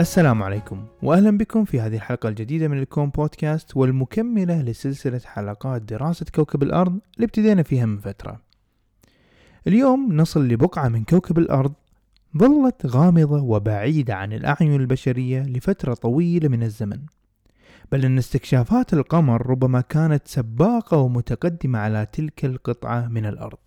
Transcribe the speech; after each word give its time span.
السلام 0.00 0.42
عليكم 0.42 0.86
واهلا 1.02 1.38
بكم 1.38 1.64
في 1.64 1.80
هذه 1.80 1.96
الحلقة 1.96 2.28
الجديدة 2.28 2.68
من 2.68 2.78
الكون 2.78 3.10
بودكاست 3.10 3.76
والمكملة 3.76 4.62
لسلسلة 4.62 5.20
حلقات 5.24 5.82
دراسة 5.82 6.26
كوكب 6.34 6.62
الأرض 6.62 7.00
اللي 7.16 7.24
ابتدينا 7.24 7.62
فيها 7.62 7.86
من 7.86 7.98
فترة. 7.98 8.40
اليوم 9.66 10.12
نصل 10.12 10.48
لبقعة 10.48 10.88
من 10.88 11.04
كوكب 11.04 11.38
الأرض 11.38 11.72
ظلت 12.38 12.86
غامضة 12.86 13.42
وبعيدة 13.42 14.14
عن 14.14 14.32
الأعين 14.32 14.74
البشرية 14.74 15.42
لفترة 15.42 15.94
طويلة 15.94 16.48
من 16.48 16.62
الزمن. 16.62 17.00
بل 17.92 18.04
أن 18.04 18.18
استكشافات 18.18 18.92
القمر 18.92 19.46
ربما 19.46 19.80
كانت 19.80 20.28
سباقة 20.28 20.96
ومتقدمة 20.96 21.78
على 21.78 22.06
تلك 22.12 22.44
القطعة 22.44 23.08
من 23.08 23.26
الأرض. 23.26 23.58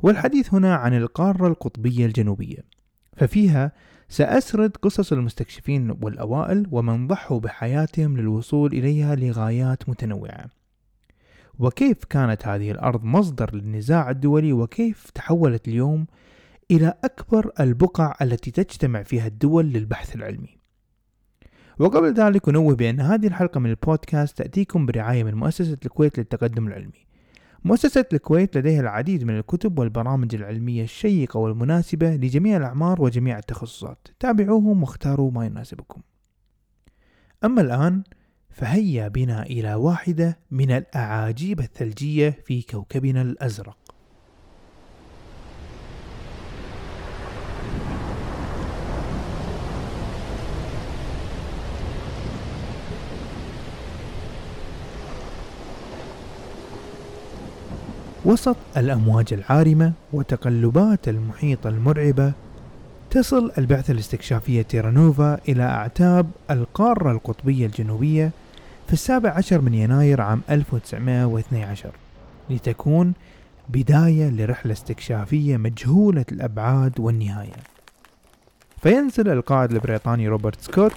والحديث 0.00 0.54
هنا 0.54 0.74
عن 0.74 0.96
القارة 0.96 1.46
القطبية 1.46 2.06
الجنوبية. 2.06 2.76
ففيها 3.16 3.72
سأسرد 4.08 4.76
قصص 4.76 5.12
المستكشفين 5.12 5.90
والأوائل 6.02 6.66
ومن 6.70 7.06
ضحوا 7.06 7.40
بحياتهم 7.40 8.16
للوصول 8.16 8.72
إليها 8.72 9.14
لغايات 9.14 9.88
متنوعة. 9.88 10.46
وكيف 11.58 12.04
كانت 12.04 12.46
هذه 12.46 12.70
الأرض 12.70 13.04
مصدر 13.04 13.54
للنزاع 13.54 14.10
الدولي؟ 14.10 14.52
وكيف 14.52 15.10
تحولت 15.10 15.68
اليوم 15.68 16.06
إلى 16.70 16.94
أكبر 17.04 17.50
البقع 17.60 18.14
التي 18.22 18.50
تجتمع 18.50 19.02
فيها 19.02 19.26
الدول 19.26 19.64
للبحث 19.66 20.16
العلمي؟ 20.16 20.58
وقبل 21.78 22.12
ذلك 22.14 22.48
أنوه 22.48 22.74
بأن 22.74 23.00
هذه 23.00 23.26
الحلقة 23.26 23.60
من 23.60 23.70
البودكاست 23.70 24.38
تأتيكم 24.38 24.86
برعاية 24.86 25.24
من 25.24 25.34
مؤسسة 25.34 25.78
الكويت 25.84 26.18
للتقدم 26.18 26.66
العلمي. 26.66 27.05
مؤسسة 27.66 28.04
الكويت 28.12 28.56
لديها 28.56 28.80
العديد 28.80 29.24
من 29.24 29.38
الكتب 29.38 29.78
والبرامج 29.78 30.34
العلمية 30.34 30.82
الشيقة 30.82 31.38
والمناسبة 31.38 32.16
لجميع 32.16 32.56
الأعمار 32.56 33.02
وجميع 33.02 33.38
التخصصات. 33.38 34.08
تابعوهم 34.20 34.82
واختاروا 34.82 35.30
ما 35.30 35.46
يناسبكم. 35.46 36.00
أما 37.44 37.60
الآن 37.60 38.02
فهيا 38.50 39.08
بنا 39.08 39.42
إلى 39.42 39.74
واحدة 39.74 40.38
من 40.50 40.70
الأعاجيب 40.70 41.60
الثلجية 41.60 42.30
في 42.44 42.62
كوكبنا 42.62 43.22
الأزرق. 43.22 43.85
وسط 58.26 58.56
الأمواج 58.76 59.32
العارمة 59.32 59.92
وتقلبات 60.12 61.08
المحيط 61.08 61.66
المرعبة 61.66 62.32
تصل 63.10 63.52
البعثة 63.58 63.92
الاستكشافية 63.92 64.62
تيرانوفا 64.62 65.38
إلى 65.48 65.62
أعتاب 65.62 66.26
القارة 66.50 67.12
القطبية 67.12 67.66
الجنوبية 67.66 68.30
في 68.86 68.92
السابع 68.92 69.30
عشر 69.30 69.60
من 69.60 69.74
يناير 69.74 70.20
عام 70.20 70.40
1912 70.50 71.90
لتكون 72.50 73.12
بداية 73.68 74.30
لرحلة 74.30 74.72
استكشافية 74.72 75.56
مجهولة 75.56 76.24
الأبعاد 76.32 77.00
والنهاية. 77.00 77.56
فينزل 78.82 79.28
القائد 79.28 79.72
البريطاني 79.72 80.28
روبرت 80.28 80.60
سكوت 80.60 80.94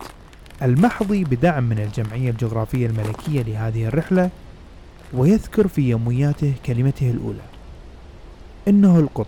المحظي 0.62 1.24
بدعم 1.24 1.64
من 1.64 1.80
الجمعية 1.80 2.30
الجغرافية 2.30 2.88
الملكية 2.88 3.42
لهذه 3.42 3.86
الرحلة 3.86 4.30
ويذكر 5.14 5.68
في 5.68 5.90
يومياته 5.90 6.54
كلمته 6.66 7.12
الأولى. 7.12 7.42
إنه 8.68 9.00
القطب. 9.00 9.28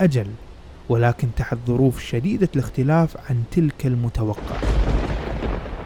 أجل. 0.00 0.26
ولكن 0.88 1.28
تحت 1.36 1.56
ظروف 1.66 2.00
شديدة 2.02 2.48
الاختلاف 2.56 3.16
عن 3.30 3.42
تلك 3.50 3.86
المتوقع 3.86 4.56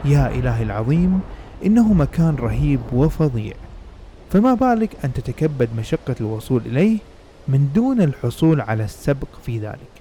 يا 0.04 0.28
إلهي 0.28 0.62
العظيم 0.62 1.20
إنه 1.64 1.92
مكان 1.92 2.36
رهيب 2.36 2.80
وفظيع. 2.92 3.54
فما 4.32 4.54
بالك 4.54 4.90
أن 5.04 5.12
تتكبد 5.12 5.68
مشقة 5.78 6.14
الوصول 6.20 6.62
إليه 6.66 6.98
من 7.48 7.68
دون 7.74 8.00
الحصول 8.00 8.60
على 8.60 8.84
السبق 8.84 9.28
في 9.46 9.58
ذلك؟ 9.58 9.92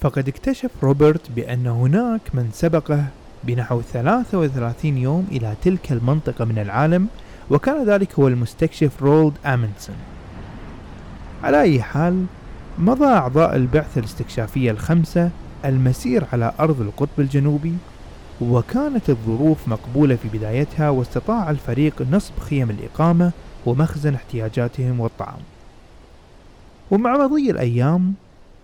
فقد 0.00 0.28
اكتشف 0.28 0.70
روبرت 0.82 1.30
بأن 1.36 1.66
هناك 1.66 2.20
من 2.34 2.50
سبقه 2.52 3.04
بنحو 3.44 3.82
33 3.82 4.98
يوم 4.98 5.26
إلى 5.32 5.54
تلك 5.62 5.92
المنطقة 5.92 6.44
من 6.44 6.58
العالم 6.58 7.08
وكان 7.50 7.84
ذلك 7.84 8.14
هو 8.14 8.28
المستكشف 8.28 9.02
رولد 9.02 9.34
أمندسون 9.46 9.96
على 11.42 11.60
أي 11.60 11.82
حال 11.82 12.26
مضى 12.78 13.04
أعضاء 13.04 13.56
البعثة 13.56 13.98
الاستكشافية 13.98 14.70
الخمسة 14.70 15.30
المسير 15.64 16.24
على 16.32 16.52
أرض 16.60 16.80
القطب 16.80 17.20
الجنوبي 17.20 17.74
وكانت 18.40 19.10
الظروف 19.10 19.68
مقبولة 19.68 20.16
في 20.16 20.28
بدايتها 20.28 20.90
واستطاع 20.90 21.50
الفريق 21.50 22.02
نصب 22.10 22.38
خيم 22.38 22.70
الإقامة 22.70 23.32
ومخزن 23.66 24.14
احتياجاتهم 24.14 25.00
والطعام. 25.00 25.40
ومع 26.90 27.16
مضي 27.16 27.50
الأيام 27.50 28.14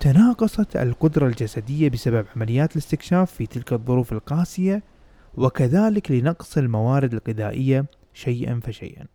تناقصت 0.00 0.76
القدرة 0.76 1.26
الجسدية 1.26 1.88
بسبب 1.88 2.24
عمليات 2.36 2.72
الاستكشاف 2.72 3.32
في 3.32 3.46
تلك 3.46 3.72
الظروف 3.72 4.12
القاسية 4.12 4.82
وكذلك 5.36 6.10
لنقص 6.10 6.58
الموارد 6.58 7.12
الغذائية 7.14 7.84
شيئا 8.14 8.60
فشيئا. 8.62 9.06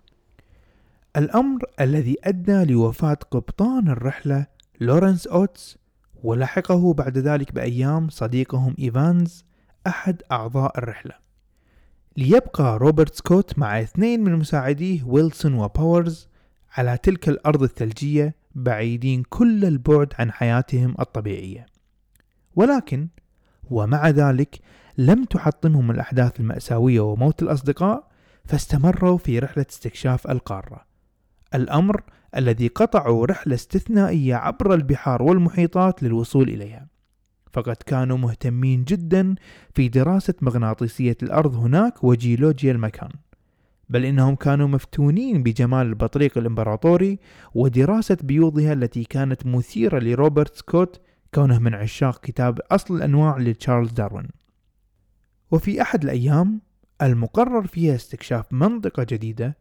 الأمر 1.18 1.64
الذي 1.82 2.16
أدى 2.24 2.64
لوفاة 2.74 3.18
قبطان 3.32 3.88
الرحلة 3.88 4.46
لورنس 4.82 5.28
أوتس 5.28 5.78
ولحقه 6.24 6.94
بعد 6.94 7.18
ذلك 7.18 7.54
بأيام 7.54 8.10
صديقهم 8.10 8.76
إيفانز 8.80 9.46
أحد 9.88 10.22
أعضاء 10.32 10.78
الرحلة. 10.78 11.14
ليبقى 12.18 12.78
روبرت 12.78 13.16
سكوت 13.16 13.60
مع 13.60 13.82
اثنين 13.82 14.24
من 14.24 14.36
مساعديه 14.36 15.04
ويلسون 15.04 15.54
وباورز 15.54 16.28
على 16.78 16.98
تلك 16.98 17.30
الأرض 17.30 17.64
الثلجية 17.64 18.36
بعيدين 18.56 19.24
كل 19.30 19.66
البعد 19.66 20.14
عن 20.20 20.32
حياتهم 20.32 20.96
الطبيعية. 21.00 21.66
ولكن 22.56 23.08
ومع 23.70 24.10
ذلك 24.10 24.60
لم 24.98 25.24
تحطمهم 25.24 25.92
الأحداث 25.92 26.40
المأساوية 26.40 27.00
وموت 27.00 27.44
الأصدقاء 27.44 28.08
فاستمروا 28.46 29.18
في 29.18 29.40
رحلة 29.40 29.66
استكشاف 29.70 30.32
القارة. 30.32 30.86
الأمر 31.56 32.02
الذي 32.36 32.68
قطعوا 32.68 33.26
رحلة 33.26 33.56
استثنائية 33.56 34.36
عبر 34.36 34.74
البحار 34.74 35.24
والمحيطات 35.24 36.04
للوصول 36.04 36.50
إليها. 36.50 36.88
فقد 37.54 37.76
كانوا 37.76 38.18
مهتمين 38.18 38.84
جدا 38.84 39.36
في 39.74 39.88
دراسة 39.90 40.34
مغناطيسية 40.42 41.18
الأرض 41.24 41.56
هناك 41.56 42.04
وجيولوجيا 42.04 42.72
المكان. 42.72 43.10
بل 43.90 44.06
إنهم 44.06 44.36
كانوا 44.36 44.68
مفتونين 44.68 45.44
بجمال 45.44 45.88
البطريق 45.88 46.38
الإمبراطوري 46.38 47.20
ودراسة 47.56 48.18
بيوضها 48.22 48.74
التي 48.74 49.04
كانت 49.04 49.46
مثيرة 49.46 50.00
لروبرت 50.00 50.56
سكوت 50.56 51.02
كونه 51.34 51.60
من 51.60 51.74
عشاق 51.74 52.20
كتاب 52.20 52.60
أصل 52.72 52.96
الأنواع 52.96 53.38
لتشارلز 53.38 53.92
داروين. 53.92 54.28
وفي 55.52 55.82
أحد 55.82 56.04
الأيام 56.04 56.62
المقرر 57.02 57.68
فيها 57.68 57.96
استكشاف 57.96 58.46
منطقة 58.54 59.06
جديدة 59.10 59.58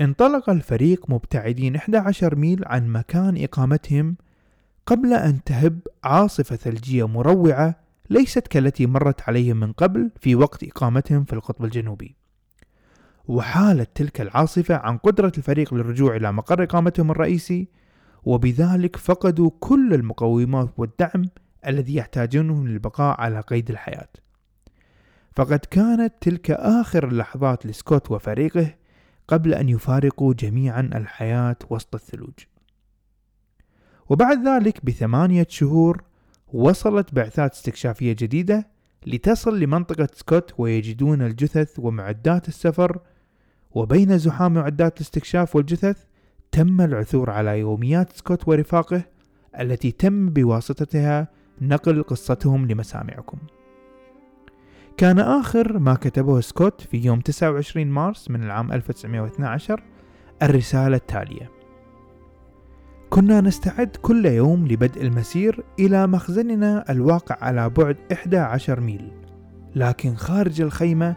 انطلق 0.00 0.50
الفريق 0.50 1.10
مبتعدين 1.10 1.76
11 1.76 2.36
ميل 2.36 2.62
عن 2.66 2.88
مكان 2.88 3.44
إقامتهم 3.44 4.16
قبل 4.86 5.12
أن 5.12 5.44
تهب 5.44 5.80
عاصفة 6.04 6.56
ثلجية 6.56 7.06
مروعة 7.06 7.76
ليست 8.10 8.46
كالتي 8.46 8.86
مرت 8.86 9.28
عليهم 9.28 9.56
من 9.56 9.72
قبل 9.72 10.10
في 10.20 10.34
وقت 10.34 10.64
إقامتهم 10.64 11.24
في 11.24 11.32
القطب 11.32 11.64
الجنوبي. 11.64 12.16
وحالت 13.28 13.90
تلك 13.94 14.20
العاصفة 14.20 14.74
عن 14.74 14.96
قدرة 14.96 15.32
الفريق 15.38 15.74
للرجوع 15.74 16.16
إلى 16.16 16.32
مقر 16.32 16.62
إقامتهم 16.62 17.10
الرئيسي 17.10 17.68
وبذلك 18.24 18.96
فقدوا 18.96 19.50
كل 19.60 19.94
المقومات 19.94 20.70
والدعم 20.76 21.24
الذي 21.66 21.94
يحتاجونه 21.94 22.66
للبقاء 22.66 23.20
على 23.20 23.40
قيد 23.40 23.70
الحياة. 23.70 24.08
فقد 25.34 25.58
كانت 25.58 26.14
تلك 26.20 26.50
آخر 26.50 27.08
اللحظات 27.08 27.66
لسكوت 27.66 28.10
وفريقه 28.10 28.74
قبل 29.28 29.54
أن 29.54 29.68
يفارقوا 29.68 30.34
جميعا 30.34 30.80
الحياة 30.80 31.56
وسط 31.70 31.94
الثلوج. 31.94 32.34
وبعد 34.08 34.48
ذلك 34.48 34.84
بثمانية 34.84 35.46
شهور 35.48 36.02
وصلت 36.52 37.14
بعثات 37.14 37.52
استكشافية 37.52 38.12
جديدة 38.12 38.68
لتصل 39.06 39.60
لمنطقة 39.60 40.08
سكوت 40.14 40.54
ويجدون 40.58 41.22
الجثث 41.22 41.78
ومعدات 41.78 42.48
السفر 42.48 42.98
وبين 43.70 44.18
زحام 44.18 44.54
معدات 44.54 44.96
الاستكشاف 44.96 45.56
والجثث 45.56 46.04
تم 46.52 46.80
العثور 46.80 47.30
على 47.30 47.60
يوميات 47.60 48.12
سكوت 48.12 48.48
ورفاقه 48.48 49.02
التي 49.60 49.90
تم 49.92 50.30
بواسطتها 50.30 51.28
نقل 51.60 52.02
قصتهم 52.02 52.66
لمسامعكم. 52.66 53.38
كان 54.96 55.18
آخر 55.18 55.78
ما 55.78 55.94
كتبه 55.94 56.40
سكوت 56.40 56.80
في 56.80 56.96
يوم 56.96 57.20
29 57.20 57.86
مارس 57.86 58.30
من 58.30 58.42
العام 58.42 58.72
1912 58.72 59.82
الرسالة 60.42 60.96
التالية. 60.96 61.50
كنا 63.10 63.40
نستعد 63.40 63.96
كل 64.02 64.26
يوم 64.26 64.68
لبدء 64.68 65.02
المسير 65.02 65.64
إلى 65.78 66.06
مخزننا 66.06 66.84
الواقع 66.90 67.36
على 67.40 67.70
بعد 67.70 67.96
11 68.12 68.80
ميل. 68.80 69.12
لكن 69.74 70.14
خارج 70.14 70.60
الخيمة 70.60 71.16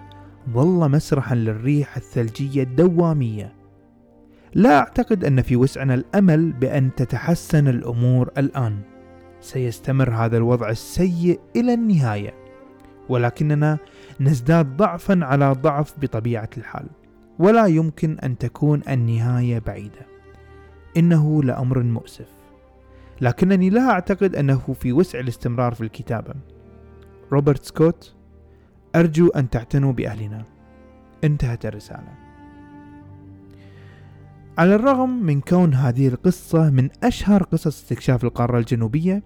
ظل 0.49 0.91
مسرحا 0.91 1.35
للريح 1.35 1.97
الثلجية 1.97 2.63
الدوامية. 2.63 3.53
لا 4.53 4.79
أعتقد 4.79 5.25
أن 5.25 5.41
في 5.41 5.55
وسعنا 5.55 5.93
الأمل 5.93 6.51
بأن 6.51 6.95
تتحسن 6.95 7.67
الأمور 7.67 8.31
الآن. 8.37 8.79
سيستمر 9.41 10.09
هذا 10.09 10.37
الوضع 10.37 10.69
السيء 10.69 11.39
إلى 11.55 11.73
النهاية. 11.73 12.44
ولكننا 13.09 13.77
نزداد 14.19 14.77
ضعفا 14.77 15.19
على 15.25 15.51
ضعف 15.51 15.93
بطبيعة 15.99 16.49
الحال. 16.57 16.85
ولا 17.39 17.65
يمكن 17.65 18.19
أن 18.19 18.37
تكون 18.37 18.81
النهاية 18.89 19.59
بعيدة. 19.59 20.05
إنه 20.97 21.43
لأمر 21.43 21.83
مؤسف. 21.83 22.29
لكنني 23.21 23.69
لا 23.69 23.89
أعتقد 23.89 24.35
أنه 24.35 24.75
في 24.79 24.93
وسع 24.93 25.19
الاستمرار 25.19 25.73
في 25.73 25.81
الكتابة. 25.81 26.33
روبرت 27.31 27.65
سكوت 27.65 28.15
أرجو 28.95 29.27
أن 29.27 29.49
تعتنوا 29.49 29.93
بأهلنا. 29.93 30.43
انتهت 31.23 31.65
الرسالة. 31.65 32.25
على 34.57 34.75
الرغم 34.75 35.09
من 35.09 35.41
كون 35.41 35.73
هذه 35.73 36.07
القصة 36.07 36.69
من 36.69 36.89
أشهر 37.03 37.43
قصص 37.43 37.67
استكشاف 37.67 38.23
القارة 38.23 38.59
الجنوبية 38.59 39.23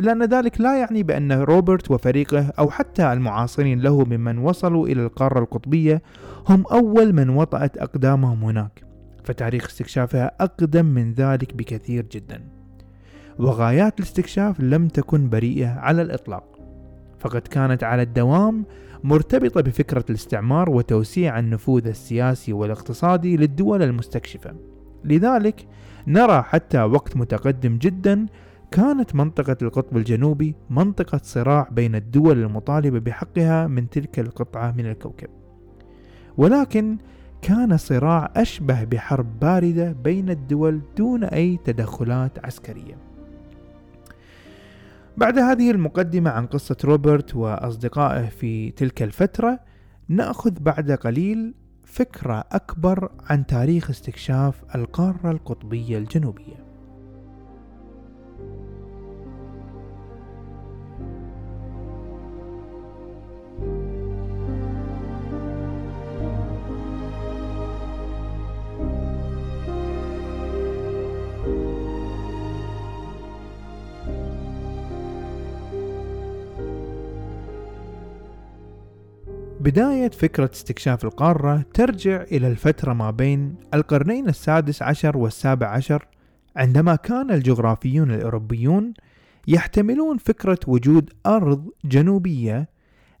إلا 0.00 0.12
أن 0.12 0.24
ذلك 0.24 0.60
لا 0.60 0.78
يعني 0.78 1.02
بأن 1.02 1.32
روبرت 1.32 1.90
وفريقه 1.90 2.52
أو 2.58 2.70
حتى 2.70 3.12
المعاصرين 3.12 3.80
له 3.80 4.04
ممن 4.04 4.38
وصلوا 4.38 4.86
إلى 4.86 5.02
القارة 5.02 5.38
القطبية 5.38 6.02
هم 6.48 6.64
أول 6.66 7.12
من 7.12 7.28
وطأت 7.28 7.78
أقدامهم 7.78 8.44
هناك 8.44 8.84
فتاريخ 9.24 9.66
استكشافها 9.66 10.32
أقدم 10.40 10.86
من 10.86 11.12
ذلك 11.12 11.54
بكثير 11.54 12.06
جدا. 12.12 12.40
وغايات 13.38 13.98
الاستكشاف 13.98 14.60
لم 14.60 14.88
تكن 14.88 15.28
بريئة 15.28 15.68
على 15.68 16.02
الإطلاق 16.02 16.44
فقد 17.18 17.40
كانت 17.40 17.84
على 17.84 18.02
الدوام 18.02 18.64
مرتبطة 19.04 19.60
بفكرة 19.60 20.04
الاستعمار 20.10 20.70
وتوسيع 20.70 21.38
النفوذ 21.38 21.86
السياسي 21.86 22.52
والاقتصادي 22.52 23.36
للدول 23.36 23.82
المستكشفة. 23.82 24.54
لذلك 25.04 25.66
نرى 26.06 26.42
حتى 26.42 26.82
وقت 26.82 27.16
متقدم 27.16 27.78
جدا 27.78 28.26
كانت 28.70 29.14
منطقة 29.14 29.56
القطب 29.62 29.96
الجنوبي 29.96 30.54
منطقة 30.70 31.20
صراع 31.22 31.68
بين 31.72 31.94
الدول 31.94 32.38
المطالبة 32.38 32.98
بحقها 32.98 33.66
من 33.66 33.90
تلك 33.90 34.18
القطعة 34.18 34.72
من 34.72 34.86
الكوكب. 34.86 35.28
ولكن 36.36 36.98
كان 37.42 37.76
صراع 37.76 38.32
أشبه 38.36 38.84
بحرب 38.84 39.40
باردة 39.40 39.92
بين 39.92 40.30
الدول 40.30 40.80
دون 40.96 41.24
أي 41.24 41.58
تدخلات 41.64 42.44
عسكرية. 42.46 42.96
بعد 45.16 45.38
هذه 45.38 45.70
المقدمة 45.70 46.30
عن 46.30 46.46
قصة 46.46 46.76
روبرت 46.84 47.36
وأصدقائه 47.36 48.26
في 48.26 48.70
تلك 48.70 49.02
الفترة 49.02 49.60
نأخذ 50.08 50.50
بعد 50.60 50.90
قليل 50.90 51.54
فكرة 51.84 52.44
أكبر 52.52 53.10
عن 53.30 53.46
تاريخ 53.46 53.90
استكشاف 53.90 54.62
القارة 54.74 55.30
القطبية 55.30 55.98
الجنوبية. 55.98 56.59
بداية 79.70 80.10
فكرة 80.10 80.50
استكشاف 80.52 81.04
القارة 81.04 81.64
ترجع 81.74 82.22
إلى 82.22 82.48
الفترة 82.48 82.92
ما 82.92 83.10
بين 83.10 83.56
القرنين 83.74 84.28
السادس 84.28 84.82
عشر 84.82 85.16
والسابع 85.16 85.66
عشر 85.66 86.06
عندما 86.56 86.96
كان 86.96 87.30
الجغرافيون 87.30 88.10
الأوروبيون 88.10 88.94
يحتملون 89.48 90.18
فكرة 90.18 90.58
وجود 90.66 91.10
أرض 91.26 91.70
جنوبية 91.84 92.68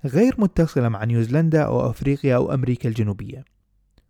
غير 0.04 0.34
متصلة 0.38 0.88
مع 0.88 1.04
نيوزيلندا 1.04 1.62
أو 1.62 1.90
أفريقيا 1.90 2.36
أو 2.36 2.54
أمريكا 2.54 2.88
الجنوبية. 2.88 3.44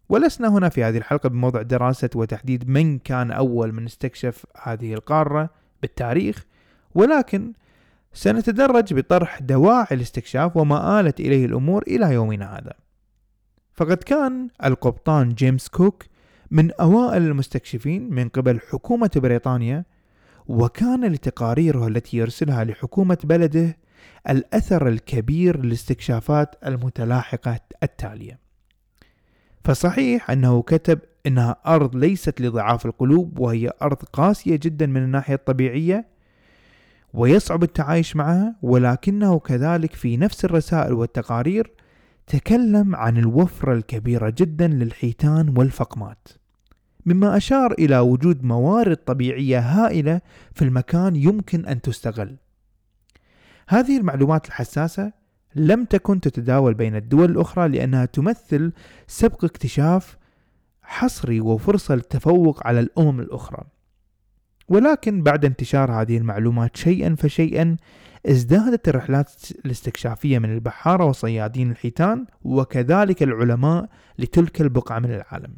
ولسنا 0.09 0.49
هنا 0.49 0.69
في 0.69 0.85
هذه 0.85 0.99
الحلقة 0.99 1.29
بموضع 1.29 1.63
دراسة 1.63 2.11
وتحديد 2.15 2.69
من 2.69 2.99
كان 2.99 3.31
أول 3.31 3.73
من 3.73 3.85
استكشف 3.85 4.47
هذه 4.63 4.95
القارة 4.95 5.51
بالتاريخ 5.83 6.47
ولكن 6.95 7.53
سنتدرج 8.13 8.95
بطرح 8.95 9.39
دواعي 9.41 9.87
الاستكشاف 9.93 10.57
وما 10.57 11.01
آلت 11.01 11.21
إليه 11.21 11.47
الأمور 11.47 11.83
إلى 11.83 12.15
يومنا 12.15 12.59
هذا. 12.59 12.73
فقد 13.73 13.97
كان 13.97 14.49
القبطان 14.65 15.29
جيمس 15.29 15.69
كوك 15.69 16.05
من 16.51 16.71
أوائل 16.73 17.23
المستكشفين 17.23 18.15
من 18.15 18.29
قبل 18.29 18.61
حكومة 18.61 19.11
بريطانيا 19.17 19.85
وكان 20.49 21.05
لتقاريره 21.05 21.87
التي 21.87 22.17
يرسلها 22.17 22.65
لحكومة 22.65 23.19
بلده 23.25 23.77
الأثر 24.29 24.89
الكبير 24.89 25.61
للاستكشافات 25.65 26.55
المتلاحقة 26.67 27.61
التالية. 27.83 28.39
فصحيح 29.65 30.31
أنه 30.31 30.63
كتب 30.63 30.99
إنها 31.27 31.57
أرض 31.67 31.97
ليست 31.97 32.41
لضعاف 32.41 32.87
القلوب 32.87 33.39
وهي 33.39 33.73
أرض 33.83 33.97
قاسية 33.97 34.57
جدا 34.57 34.87
من 34.87 35.03
الناحية 35.03 35.35
الطبيعية 35.35 36.07
ويصعب 37.15 37.63
التعايش 37.63 38.17
معها 38.17 38.57
ولكنه 38.63 39.39
كذلك 39.39 39.95
في 39.95 40.17
نفس 40.17 40.45
الرسائل 40.45 40.93
والتقارير 40.93 41.73
تكلم 42.27 42.97
عن 42.97 43.17
الوفرة 43.17 43.73
الكبيرة 43.75 44.35
جدا 44.39 44.69
للحيتان 44.69 45.55
والفقمات. 45.59 46.29
مما 47.07 47.37
أشار 47.37 47.73
إلى 47.73 47.99
وجود 47.99 48.45
موارد 48.45 48.97
طبيعية 48.97 49.59
هائلة 49.59 50.21
في 50.53 50.65
المكان 50.65 51.17
يمكن 51.17 51.67
أن 51.67 51.81
تستغل. 51.81 52.37
هذه 53.69 53.99
المعلومات 53.99 54.47
الحساسة 54.47 55.13
لم 55.55 55.85
تكن 55.85 56.21
تتداول 56.21 56.75
بين 56.75 56.97
الدول 56.97 57.31
الأخرى 57.31 57.69
لأنها 57.69 58.05
تمثل 58.05 58.73
سبق 59.07 59.45
اكتشاف 59.45 60.17
حصري 60.83 61.41
وفرصة 61.41 61.95
للتفوق 61.95 62.67
على 62.67 62.81
الأمم 62.81 63.21
الأخرى. 63.21 63.65
ولكن 64.71 65.23
بعد 65.23 65.45
انتشار 65.45 65.93
هذه 65.93 66.17
المعلومات 66.17 66.77
شيئا 66.77 67.15
فشيئا 67.19 67.77
ازدادت 68.27 68.89
الرحلات 68.89 69.33
الاستكشافية 69.65 70.39
من 70.39 70.53
البحارة 70.55 71.05
وصيادين 71.05 71.71
الحيتان 71.71 72.27
وكذلك 72.43 73.23
العلماء 73.23 73.89
لتلك 74.19 74.61
البقعة 74.61 74.99
من 74.99 75.15
العالم. 75.15 75.55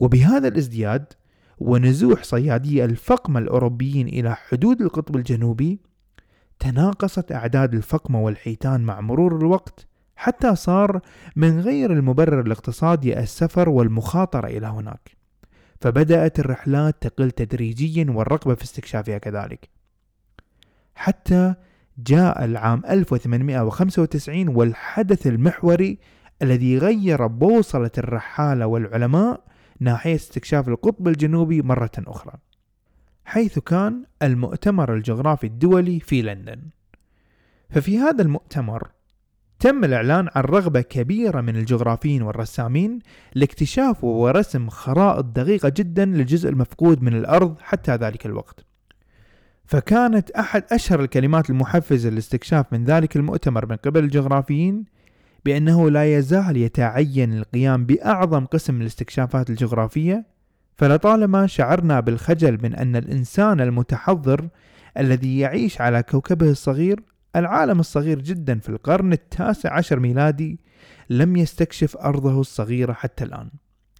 وبهذا 0.00 0.48
الازدياد 0.48 1.12
ونزوح 1.58 2.22
صيادي 2.22 2.84
الفقمة 2.84 3.38
الأوروبيين 3.40 4.08
إلى 4.08 4.34
حدود 4.34 4.82
القطب 4.82 5.16
الجنوبي 5.16 5.80
تناقصت 6.58 7.32
أعداد 7.32 7.74
الفقمة 7.74 8.20
والحيتان 8.20 8.80
مع 8.80 9.00
مرور 9.00 9.36
الوقت 9.36 9.86
حتى 10.16 10.56
صار 10.56 11.00
من 11.36 11.60
غير 11.60 11.92
المبرر 11.92 12.40
الاقتصادي 12.40 13.18
السفر 13.18 13.68
والمخاطرة 13.68 14.46
إلى 14.46 14.66
هناك. 14.66 15.16
فبدأت 15.80 16.38
الرحلات 16.38 16.96
تقل 17.00 17.30
تدريجيا 17.30 18.06
والرغبة 18.08 18.54
في 18.54 18.64
استكشافها 18.64 19.18
كذلك. 19.18 19.68
حتى 20.94 21.54
جاء 21.98 22.44
العام 22.44 22.82
1895 22.90 24.48
والحدث 24.48 25.26
المحوري 25.26 25.98
الذي 26.42 26.78
غير 26.78 27.26
بوصلة 27.26 27.90
الرحالة 27.98 28.66
والعلماء 28.66 29.40
ناحية 29.80 30.14
استكشاف 30.14 30.68
القطب 30.68 31.08
الجنوبي 31.08 31.62
مرة 31.62 31.90
أخرى 31.98 32.32
حيث 33.24 33.58
كان 33.58 34.04
المؤتمر 34.22 34.94
الجغرافي 34.94 35.46
الدولي 35.46 36.00
في 36.00 36.22
لندن. 36.22 36.60
ففي 37.70 37.98
هذا 37.98 38.22
المؤتمر 38.22 38.88
تم 39.60 39.84
الإعلان 39.84 40.28
عن 40.34 40.42
رغبة 40.42 40.80
كبيرة 40.80 41.40
من 41.40 41.56
الجغرافيين 41.56 42.22
والرسامين 42.22 42.98
لاكتشاف 43.34 44.04
ورسم 44.04 44.68
خرائط 44.68 45.24
دقيقة 45.24 45.68
جدا 45.76 46.04
للجزء 46.04 46.48
المفقود 46.48 47.02
من 47.02 47.14
الأرض 47.14 47.56
حتى 47.60 47.96
ذلك 47.96 48.26
الوقت. 48.26 48.64
فكانت 49.64 50.30
أحد 50.30 50.64
أشهر 50.72 51.00
الكلمات 51.00 51.50
المحفزة 51.50 52.10
للاستكشاف 52.10 52.72
من 52.72 52.84
ذلك 52.84 53.16
المؤتمر 53.16 53.66
من 53.66 53.76
قبل 53.76 54.04
الجغرافيين 54.04 54.84
بأنه 55.44 55.90
لا 55.90 56.16
يزال 56.18 56.56
يتعين 56.56 57.32
القيام 57.32 57.86
بأعظم 57.86 58.44
قسم 58.44 58.74
من 58.74 58.80
الاستكشافات 58.80 59.50
الجغرافية 59.50 60.26
فلطالما 60.76 61.46
شعرنا 61.46 62.00
بالخجل 62.00 62.58
من 62.62 62.74
أن 62.74 62.96
الإنسان 62.96 63.60
المتحضر 63.60 64.48
الذي 64.98 65.38
يعيش 65.38 65.80
على 65.80 66.02
كوكبه 66.02 66.50
الصغير 66.50 67.00
العالم 67.36 67.80
الصغير 67.80 68.18
جدا 68.18 68.58
في 68.58 68.68
القرن 68.68 69.12
التاسع 69.12 69.72
عشر 69.72 70.00
ميلادي 70.00 70.60
لم 71.10 71.36
يستكشف 71.36 71.96
أرضه 71.96 72.40
الصغيرة 72.40 72.92
حتى 72.92 73.24
الآن. 73.24 73.50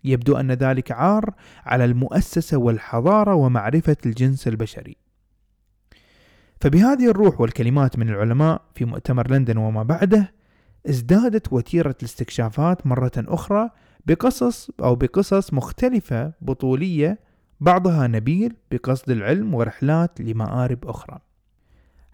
يبدو 0.04 0.36
أن 0.36 0.52
ذلك 0.52 0.92
عار 0.92 1.34
على 1.64 1.84
المؤسسة 1.84 2.56
والحضارة 2.56 3.34
ومعرفة 3.34 3.96
الجنس 4.06 4.48
البشري. 4.48 4.96
فبهذه 6.60 7.10
الروح 7.10 7.40
والكلمات 7.40 7.98
من 7.98 8.08
العلماء 8.08 8.62
في 8.74 8.84
مؤتمر 8.84 9.30
لندن 9.30 9.56
وما 9.56 9.82
بعده 9.82 10.32
ازدادت 10.88 11.52
وتيرة 11.52 11.94
الاستكشافات 12.00 12.86
مرة 12.86 13.12
أخرى 13.16 13.70
بقصص 14.06 14.70
أو 14.80 14.94
بقصص 14.94 15.52
مختلفة 15.52 16.32
بطولية 16.40 17.20
بعضها 17.60 18.06
نبيل 18.06 18.56
بقصد 18.70 19.10
العلم 19.10 19.54
ورحلات 19.54 20.20
لمآرب 20.20 20.86
أخرى. 20.86 21.18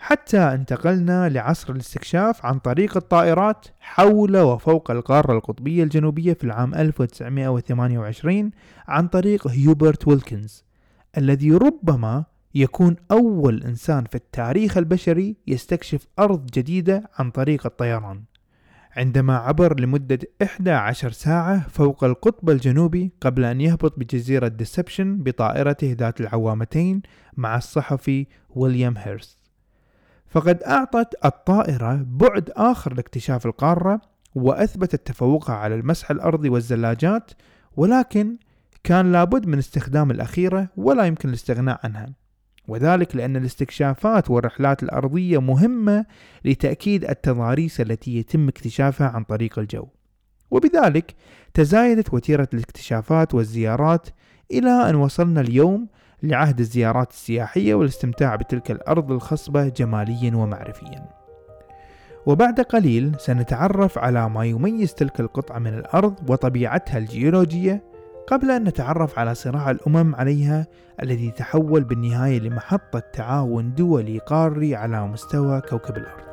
حتى 0.05 0.39
انتقلنا 0.39 1.29
لعصر 1.29 1.73
الاستكشاف 1.73 2.47
عن 2.47 2.59
طريق 2.59 2.97
الطائرات 2.97 3.67
حول 3.81 4.37
وفوق 4.37 4.91
القارة 4.91 5.33
القطبية 5.33 5.85
الجنوبية 5.85 6.33
في 6.33 6.45
العام 6.45 6.75
1928 6.75 8.51
عن 8.89 9.09
طريق 9.09 9.49
هيوبرت 9.49 10.09
ويلكنز 10.09 10.65
الذي 11.19 11.53
ربما 11.53 12.25
يكون 12.55 12.97
أول 13.11 13.63
إنسان 13.63 14.05
في 14.05 14.15
التاريخ 14.15 14.77
البشري 14.77 15.37
يستكشف 15.47 16.07
أرض 16.19 16.47
جديدة 16.47 17.11
عن 17.19 17.31
طريق 17.31 17.67
الطيران. 17.67 18.23
عندما 18.97 19.37
عبر 19.37 19.81
لمدة 19.81 20.19
11 20.43 21.11
ساعة 21.11 21.69
فوق 21.69 22.05
القطب 22.05 22.51
الجنوبي 22.51 23.13
قبل 23.21 23.45
أن 23.45 23.61
يهبط 23.61 23.99
بجزيرة 23.99 24.49
ديسبشن 24.49 25.23
بطائرته 25.23 25.97
ذات 25.99 26.21
العوامتين 26.21 27.03
مع 27.37 27.57
الصحفي 27.57 28.27
ويليام 28.51 28.95
هيرست. 28.99 29.42
فقد 30.33 30.63
أعطت 30.63 31.15
الطائرة 31.25 32.07
بعد 32.07 32.51
آخر 32.57 32.95
لاكتشاف 32.95 33.47
القارة 33.47 34.01
وأثبتت 34.35 35.07
تفوقها 35.07 35.55
على 35.55 35.75
المسح 35.75 36.11
الأرضي 36.11 36.49
والزلاجات 36.49 37.31
ولكن 37.77 38.37
كان 38.85 39.13
لابد 39.13 39.47
من 39.47 39.59
استخدام 39.59 40.11
الأخيرة 40.11 40.69
ولا 40.77 41.05
يمكن 41.05 41.29
الاستغناء 41.29 41.81
عنها. 41.85 42.07
وذلك 42.69 43.17
لأن 43.17 43.37
الاستكشافات 43.37 44.31
والرحلات 44.31 44.83
الأرضية 44.83 45.41
مهمة 45.41 46.07
لتأكيد 46.45 47.05
التضاريس 47.05 47.81
التي 47.81 48.17
يتم 48.17 48.49
اكتشافها 48.49 49.09
عن 49.09 49.25
طريق 49.25 49.59
الجو. 49.59 49.87
وبذلك 50.51 51.15
تزايدت 51.55 52.15
وتيرة 52.15 52.49
الاكتشافات 52.55 53.35
والزيارات 53.35 54.09
إلى 54.53 54.91
أن 54.91 54.95
وصلنا 54.95 55.41
اليوم 55.41 55.89
لعهد 56.23 56.61
الزيارات 56.61 57.11
السياحية 57.11 57.75
والاستمتاع 57.75 58.37
بتلك 58.37 58.71
الأرض 58.71 59.13
الخصبة 59.13 59.69
جماليا 59.69 60.37
ومعرفيا. 60.37 61.09
وبعد 62.27 62.61
قليل 62.61 63.13
سنتعرف 63.19 63.99
على 63.99 64.29
ما 64.29 64.45
يميز 64.45 64.95
تلك 64.95 65.21
القطعة 65.21 65.59
من 65.59 65.75
الأرض 65.75 66.31
وطبيعتها 66.31 66.99
الجيولوجية 66.99 67.83
قبل 68.27 68.51
أن 68.51 68.65
نتعرف 68.65 69.19
على 69.19 69.35
صراع 69.35 69.71
الأمم 69.71 70.15
عليها 70.15 70.67
الذي 71.03 71.31
تحول 71.31 71.85
بالنهاية 71.85 72.41
لمحطة 72.41 72.99
تعاون 72.99 73.75
دولي 73.75 74.19
قاري 74.19 74.77
على 74.77 75.07
مستوى 75.07 75.61
كوكب 75.61 75.97
الأرض. 75.97 76.32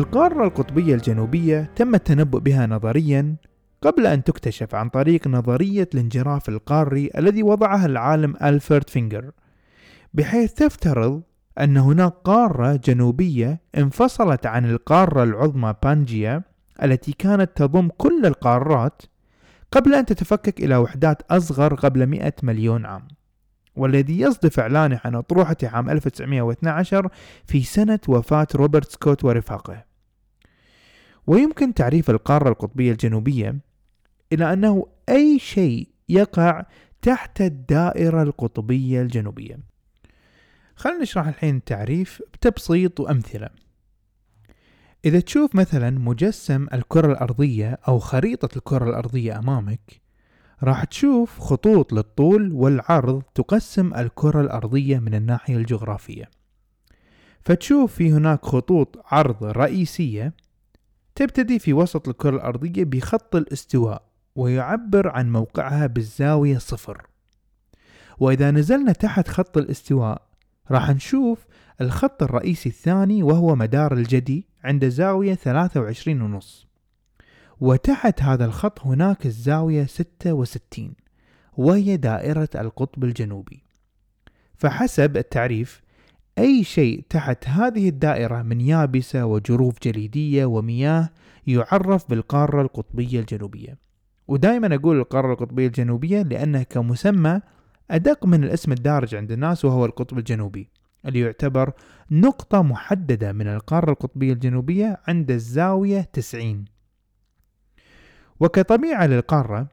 القارة 0.00 0.44
القطبية 0.44 0.94
الجنوبية 0.94 1.70
تم 1.76 1.94
التنبؤ 1.94 2.38
بها 2.38 2.66
نظريا 2.66 3.36
قبل 3.82 4.06
أن 4.06 4.24
تكتشف 4.24 4.74
عن 4.74 4.88
طريق 4.88 5.28
نظرية 5.28 5.88
الانجراف 5.94 6.48
القاري 6.48 7.10
الذي 7.16 7.42
وضعها 7.42 7.86
العالم 7.86 8.36
ألفرد 8.42 8.90
فيجنر 8.90 9.30
بحيث 10.14 10.52
تفترض 10.52 11.22
أن 11.60 11.76
هناك 11.76 12.12
قارة 12.24 12.80
جنوبية 12.84 13.60
انفصلت 13.78 14.46
عن 14.46 14.70
القارة 14.70 15.22
العظمى 15.22 15.74
بانجيا 15.82 16.42
التي 16.82 17.12
كانت 17.12 17.50
تضم 17.54 17.88
كل 17.88 18.26
القارات 18.26 19.02
قبل 19.72 19.94
أن 19.94 20.04
تتفكك 20.06 20.60
إلى 20.60 20.76
وحدات 20.76 21.22
أصغر 21.30 21.74
قبل 21.74 22.06
100 22.06 22.32
مليون 22.42 22.86
عام. 22.86 23.08
والذي 23.76 24.20
يصدف 24.20 24.60
إعلانه 24.60 25.00
عن 25.04 25.14
أطروحته 25.14 25.68
عام 25.68 25.90
1912 25.90 27.08
في 27.46 27.62
سنة 27.62 28.00
وفاة 28.08 28.46
روبرت 28.54 28.92
سكوت 28.92 29.24
ورفاقه. 29.24 29.89
ويمكن 31.26 31.74
تعريف 31.74 32.10
القارة 32.10 32.48
القطبية 32.48 32.92
الجنوبية 32.92 33.56
إلى 34.32 34.52
أنه 34.52 34.86
أي 35.08 35.38
شيء 35.38 35.88
يقع 36.08 36.64
تحت 37.02 37.40
الدائرة 37.40 38.22
القطبية 38.22 39.02
الجنوبية. 39.02 39.58
خلينا 40.76 41.02
نشرح 41.02 41.26
الحين 41.26 41.56
التعريف 41.56 42.22
بتبسيط 42.32 43.00
وأمثلة. 43.00 43.48
إذا 45.04 45.20
تشوف 45.20 45.54
مثلا 45.54 45.90
مجسم 45.90 46.66
الكرة 46.72 47.12
الأرضية 47.12 47.78
أو 47.88 47.98
خريطة 47.98 48.56
الكرة 48.56 48.88
الأرضية 48.90 49.38
أمامك 49.38 50.00
راح 50.62 50.84
تشوف 50.84 51.38
خطوط 51.38 51.92
للطول 51.92 52.52
والعرض 52.52 53.22
تقسم 53.34 53.94
الكرة 53.94 54.40
الأرضية 54.40 54.98
من 54.98 55.14
الناحية 55.14 55.56
الجغرافية. 55.56 56.30
فتشوف 57.40 57.94
في 57.94 58.12
هناك 58.12 58.44
خطوط 58.44 59.04
عرض 59.06 59.44
رئيسية 59.44 60.32
تبتدي 61.20 61.58
في 61.58 61.72
وسط 61.72 62.08
الكرة 62.08 62.36
الأرضية 62.36 62.84
بخط 62.84 63.36
الاستواء 63.36 64.02
ويعبر 64.36 65.08
عن 65.08 65.32
موقعها 65.32 65.86
بالزاوية 65.86 66.58
صفر. 66.58 67.06
وإذا 68.18 68.50
نزلنا 68.50 68.92
تحت 68.92 69.28
خط 69.28 69.58
الاستواء 69.58 70.22
راح 70.70 70.90
نشوف 70.90 71.46
الخط 71.80 72.22
الرئيسي 72.22 72.68
الثاني 72.68 73.22
وهو 73.22 73.54
مدار 73.54 73.92
الجدي 73.92 74.48
عند 74.64 74.88
زاوية 74.88 75.34
ثلاثة 75.34 75.80
وعشرين 75.80 76.22
ونص. 76.22 76.66
وتحت 77.60 78.22
هذا 78.22 78.44
الخط 78.44 78.80
هناك 78.86 79.26
الزاوية 79.26 79.86
ستة 79.86 80.32
وستين 80.32 80.94
وهي 81.56 81.96
دائرة 81.96 82.48
القطب 82.54 83.04
الجنوبي. 83.04 83.62
فحسب 84.56 85.16
التعريف 85.16 85.82
أي 86.38 86.64
شيء 86.64 87.04
تحت 87.10 87.48
هذه 87.48 87.88
الدائرة 87.88 88.42
من 88.42 88.60
يابسة 88.60 89.26
وجروف 89.26 89.74
جليدية 89.82 90.44
ومياه 90.44 91.10
يعرف 91.46 92.10
بالقارة 92.10 92.62
القطبية 92.62 93.20
الجنوبية. 93.20 93.78
ودائما 94.28 94.74
أقول 94.74 94.98
القارة 94.98 95.32
القطبية 95.32 95.66
الجنوبية 95.66 96.22
لأنها 96.22 96.62
كمسمى 96.62 97.40
أدق 97.90 98.26
من 98.26 98.44
الاسم 98.44 98.72
الدارج 98.72 99.14
عند 99.14 99.32
الناس 99.32 99.64
وهو 99.64 99.84
القطب 99.84 100.18
الجنوبي 100.18 100.68
اللي 101.06 101.20
يعتبر 101.20 101.72
نقطة 102.10 102.62
محددة 102.62 103.32
من 103.32 103.46
القارة 103.46 103.90
القطبية 103.90 104.32
الجنوبية 104.32 105.00
عند 105.08 105.30
الزاوية 105.30 106.00
90 106.12 106.64
وكطبيعة 108.40 109.06
للقارة 109.06 109.66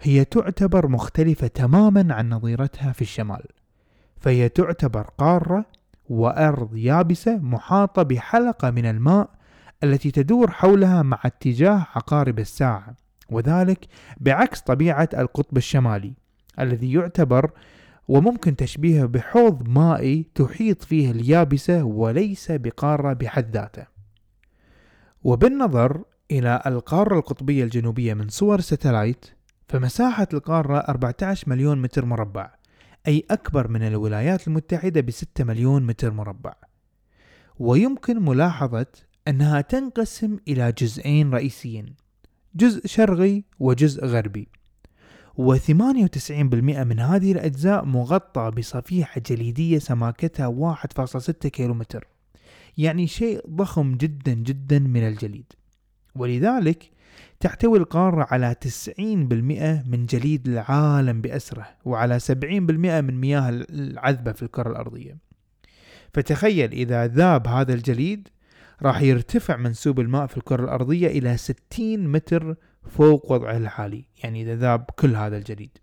هي 0.00 0.24
تعتبر 0.24 0.88
مختلفة 0.88 1.46
تماما 1.46 2.14
عن 2.14 2.30
نظيرتها 2.30 2.92
في 2.92 3.02
الشمال 3.02 3.42
فهي 4.16 4.48
تعتبر 4.48 5.02
قارة 5.18 5.64
وأرض 6.08 6.76
يابسة 6.76 7.36
محاطة 7.36 8.02
بحلقة 8.02 8.70
من 8.70 8.86
الماء 8.86 9.30
التي 9.84 10.10
تدور 10.10 10.50
حولها 10.50 11.02
مع 11.02 11.20
اتجاه 11.24 11.86
عقارب 11.94 12.38
الساعة 12.38 12.94
وذلك 13.30 13.86
بعكس 14.20 14.60
طبيعة 14.60 15.08
القطب 15.18 15.56
الشمالي 15.56 16.12
الذي 16.60 16.92
يعتبر 16.92 17.50
وممكن 18.08 18.56
تشبيهه 18.56 19.06
بحوض 19.06 19.68
مائي 19.68 20.26
تحيط 20.34 20.82
فيه 20.82 21.10
اليابسة 21.10 21.84
وليس 21.84 22.52
بقارة 22.52 23.12
بحد 23.12 23.56
ذاته. 23.56 23.86
وبالنظر 25.24 26.04
إلى 26.30 26.62
القارة 26.66 27.18
القطبية 27.18 27.64
الجنوبية 27.64 28.14
من 28.14 28.28
صور 28.28 28.60
ستلايت 28.60 29.26
فمساحة 29.68 30.28
القارة 30.34 30.78
14 30.78 31.50
مليون 31.50 31.82
متر 31.82 32.04
مربع 32.04 32.50
أي 33.06 33.24
أكبر 33.30 33.68
من 33.68 33.82
الولايات 33.82 34.48
المتحدة 34.48 35.00
بستة 35.00 35.44
مليون 35.44 35.86
متر 35.86 36.10
مربع. 36.12 36.54
ويمكن 37.58 38.22
ملاحظة 38.22 38.86
أنها 39.28 39.60
تنقسم 39.60 40.38
إلى 40.48 40.72
جزئين 40.72 41.30
رئيسيين 41.30 41.94
جزء 42.54 42.86
شرقي 42.86 43.42
وجزء 43.58 44.06
غربي. 44.06 44.48
و98% 45.38 46.32
من 46.60 47.00
هذه 47.00 47.32
الأجزاء 47.32 47.84
مغطى 47.84 48.50
بصفيحة 48.50 49.20
جليدية 49.26 49.78
سماكتها 49.78 50.46
1.6 50.46 51.48
كيلومتر 51.48 52.06
يعني 52.78 53.06
شيء 53.06 53.40
ضخم 53.50 53.96
جدا 53.96 54.34
جدا 54.34 54.78
من 54.78 55.08
الجليد. 55.08 55.52
ولذلك 56.14 56.90
تحتوي 57.40 57.78
القارة 57.78 58.26
على 58.30 58.54
90% 58.54 59.00
من 59.88 60.06
جليد 60.06 60.48
العالم 60.48 61.20
بأسره 61.20 61.68
وعلى 61.84 62.20
70% 62.20 62.32
من 62.42 63.20
مياه 63.20 63.48
العذبة 63.50 64.32
في 64.32 64.42
الكرة 64.42 64.70
الأرضية. 64.70 65.18
فتخيل 66.14 66.72
إذا 66.72 67.06
ذاب 67.06 67.46
هذا 67.46 67.74
الجليد 67.74 68.28
راح 68.82 69.02
يرتفع 69.02 69.56
منسوب 69.56 70.00
الماء 70.00 70.26
في 70.26 70.36
الكرة 70.36 70.64
الأرضية 70.64 71.06
إلى 71.06 71.36
60 71.36 72.08
متر 72.08 72.56
فوق 72.86 73.32
وضعه 73.32 73.56
الحالي 73.56 74.04
يعني 74.24 74.42
إذا 74.42 74.56
ذاب 74.56 74.84
كل 74.96 75.16
هذا 75.16 75.36
الجليد. 75.36 75.78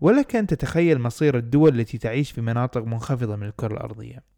ولك 0.00 0.36
أن 0.36 0.46
تتخيل 0.46 1.00
مصير 1.00 1.38
الدول 1.38 1.80
التي 1.80 1.98
تعيش 1.98 2.30
في 2.30 2.40
مناطق 2.40 2.84
منخفضة 2.84 3.36
من 3.36 3.46
الكرة 3.46 3.74
الأرضية. 3.74 4.33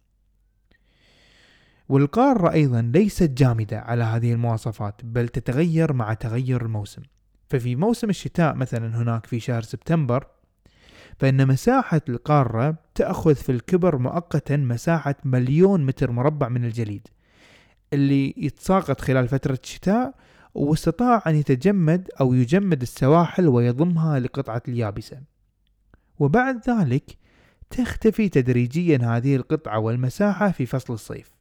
والقارة 1.89 2.53
أيضا 2.53 2.91
ليست 2.95 3.31
جامدة 3.31 3.81
على 3.81 4.05
هذه 4.05 4.33
المواصفات 4.33 5.05
بل 5.05 5.29
تتغير 5.29 5.93
مع 5.93 6.15
تغير 6.15 6.63
الموسم. 6.63 7.03
ففي 7.49 7.77
موسم 7.77 8.11
الشتاء 8.11 8.55
مثلا 8.55 9.03
هناك 9.03 9.27
في 9.27 9.41
شهر 9.41 9.63
سبتمبر 9.63 10.27
فإن 11.19 11.49
مساحة 11.49 12.01
القارة 12.09 12.77
تأخذ 12.95 13.35
في 13.35 13.53
الكبر 13.53 13.99
مؤقتا 13.99 14.57
مساحة 14.57 15.15
مليون 15.25 15.87
متر 15.87 16.11
مربع 16.11 16.49
من 16.49 16.65
الجليد 16.65 17.09
اللي 17.93 18.35
يتساقط 18.37 19.01
خلال 19.01 19.29
فترة 19.29 19.59
الشتاء 19.63 20.15
واستطاع 20.55 21.23
أن 21.27 21.35
يتجمد 21.35 22.11
أو 22.21 22.35
يجمد 22.35 22.83
السواحل 22.83 23.49
ويضمها 23.49 24.19
لقطعة 24.19 24.63
اليابسة. 24.69 25.21
وبعد 26.19 26.71
ذلك 26.71 27.17
تختفي 27.71 28.29
تدريجيا 28.29 28.99
هذه 29.03 29.37
القطعة 29.37 29.79
والمساحة 29.79 30.51
في 30.51 30.67
فصل 30.67 30.95
الصيف. 30.95 31.36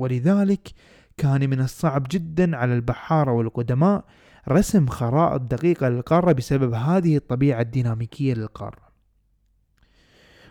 ولذلك 0.00 0.68
كان 1.16 1.50
من 1.50 1.60
الصعب 1.60 2.06
جدا 2.10 2.56
على 2.56 2.74
البحارة 2.74 3.32
والقدماء 3.32 4.04
رسم 4.48 4.86
خرائط 4.86 5.40
دقيقة 5.40 5.88
للقارة 5.88 6.32
بسبب 6.32 6.74
هذه 6.74 7.16
الطبيعة 7.16 7.60
الديناميكية 7.60 8.34
للقارة. 8.34 8.88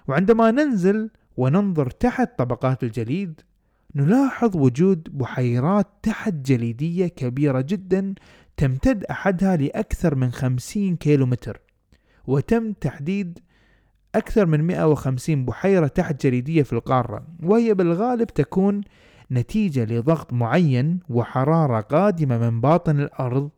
وعندما 0.07 0.51
ننزل 0.51 1.09
وننظر 1.37 1.89
تحت 1.89 2.39
طبقات 2.39 2.83
الجليد 2.83 3.41
نلاحظ 3.95 4.57
وجود 4.57 5.17
بحيرات 5.17 5.87
تحت 6.03 6.33
جليدية 6.33 7.07
كبيرة 7.07 7.61
جدا 7.61 8.13
تمتد 8.57 9.03
أحدها 9.03 9.55
لأكثر 9.55 10.15
من 10.15 10.31
50 10.31 10.95
كيلومتر 10.95 11.61
وتم 12.27 12.73
تحديد 12.73 13.39
أكثر 14.15 14.45
من 14.45 14.61
150 14.61 15.45
بحيرة 15.45 15.87
تحت 15.87 16.25
جليدية 16.25 16.63
في 16.63 16.73
القارة 16.73 17.27
وهي 17.43 17.73
بالغالب 17.73 18.27
تكون 18.27 18.81
نتيجة 19.31 19.85
لضغط 19.85 20.33
معين 20.33 20.99
وحرارة 21.09 21.81
قادمة 21.81 22.37
من 22.37 22.61
باطن 22.61 22.99
الأرض 22.99 23.49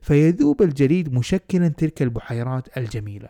فيذوب 0.00 0.62
الجليد 0.62 1.12
مشكلا 1.12 1.68
تلك 1.68 2.02
البحيرات 2.02 2.78
الجميلة. 2.78 3.28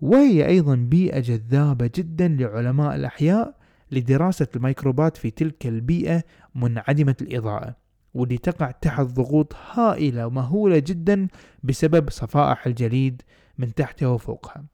وهي 0.00 0.46
أيضا 0.46 0.74
بيئة 0.74 1.20
جذابة 1.20 1.90
جدا 1.94 2.28
لعلماء 2.28 2.94
الأحياء 2.94 3.54
لدراسة 3.92 4.46
الميكروبات 4.56 5.16
في 5.16 5.30
تلك 5.30 5.66
البيئة 5.66 6.22
منعدمة 6.54 7.16
الإضاءة 7.20 7.76
واللي 8.14 8.38
تقع 8.38 8.70
تحت 8.70 9.00
ضغوط 9.00 9.56
هائلة 9.72 10.26
ومهولة 10.26 10.78
جدا 10.78 11.28
بسبب 11.62 12.10
صفائح 12.10 12.66
الجليد 12.66 13.22
من 13.58 13.74
تحتها 13.74 14.08
وفوقها. 14.08 14.64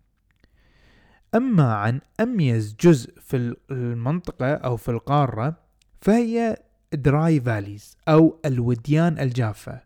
أما 1.35 1.75
عن 1.75 2.01
أميز 2.21 2.77
جزء 2.81 3.21
في 3.21 3.55
المنطقة 3.71 4.55
أو 4.55 4.77
في 4.77 4.91
القارة 4.91 5.57
فهي 6.01 6.57
دراي 6.93 7.41
فاليز 7.41 7.97
أو 8.09 8.41
الوديان 8.47 9.19
الجافة. 9.19 9.81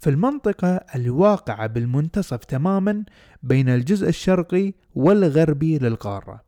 في 0.00 0.10
المنطقة 0.10 0.76
الواقعة 0.94 1.66
بالمنتصف 1.66 2.44
تماما 2.44 3.04
بين 3.42 3.68
الجزء 3.68 4.08
الشرقي 4.08 4.74
والغربي 4.94 5.78
للقارة. 5.78 6.44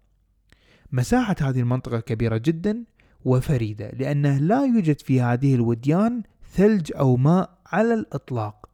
مساحة 0.92 1.36
هذه 1.40 1.60
المنطقة 1.60 2.00
كبيرة 2.00 2.36
جدا 2.36 2.84
وفريدة 3.24 3.90
لأنه 3.90 4.38
لا 4.38 4.64
يوجد 4.64 5.00
في 5.00 5.20
هذه 5.20 5.54
الوديان 5.54 6.22
ثلج 6.52 6.92
أو 6.96 7.16
ماء 7.16 7.58
على 7.66 7.94
الإطلاق 7.94 8.68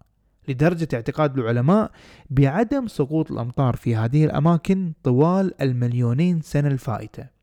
لدرجة 0.48 0.88
اعتقاد 0.94 1.38
العلماء 1.38 1.90
بعدم 2.30 2.86
سقوط 2.86 3.32
الأمطار 3.32 3.76
في 3.76 3.96
هذه 3.96 4.24
الأماكن 4.24 4.92
طوال 5.02 5.62
المليونين 5.62 6.40
سنة 6.40 6.68
الفائتة. 6.68 7.33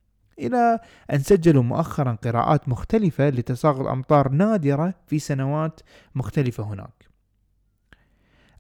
إلى 0.48 0.80
أن 1.14 1.20
سجلوا 1.20 1.64
مؤخرا 1.64 2.18
قراءات 2.24 2.70
مختلفة 2.70 3.30
لتساقط 3.30 3.88
أمطار 3.88 4.30
نادرة 4.30 4.94
في 5.08 5.20
سنوات 5.20 5.80
مختلفة 6.16 6.64
هناك. 6.64 7.10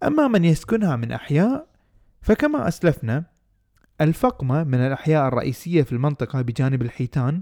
أما 0.03 0.27
من 0.27 0.45
يسكنها 0.45 0.95
من 0.95 1.11
أحياء 1.11 1.67
فكما 2.21 2.67
أسلفنا 2.67 3.23
الفقمة 4.01 4.63
من 4.63 4.79
الأحياء 4.79 5.27
الرئيسية 5.27 5.81
في 5.83 5.91
المنطقة 5.91 6.41
بجانب 6.41 6.81
الحيتان 6.81 7.41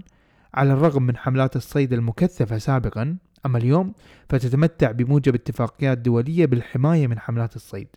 على 0.54 0.72
الرغم 0.72 1.02
من 1.02 1.16
حملات 1.16 1.56
الصيد 1.56 1.92
المكثفة 1.92 2.58
سابقا 2.58 3.16
أما 3.46 3.58
اليوم 3.58 3.92
فتتمتع 4.28 4.90
بموجب 4.90 5.34
اتفاقيات 5.34 5.98
دولية 5.98 6.46
بالحماية 6.46 7.06
من 7.06 7.18
حملات 7.18 7.56
الصيد. 7.56 7.88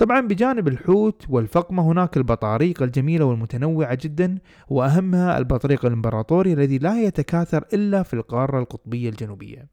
طبعا 0.00 0.20
بجانب 0.20 0.68
الحوت 0.68 1.26
والفقمة 1.28 1.82
هناك 1.82 2.16
البطاريق 2.16 2.82
الجميلة 2.82 3.24
والمتنوعة 3.24 3.98
جدا 4.00 4.38
وأهمها 4.68 5.38
البطريق 5.38 5.86
الإمبراطوري 5.86 6.52
الذي 6.52 6.78
لا 6.78 7.02
يتكاثر 7.02 7.64
إلا 7.72 8.02
في 8.02 8.14
القارة 8.14 8.58
القطبية 8.58 9.08
الجنوبية. 9.08 9.68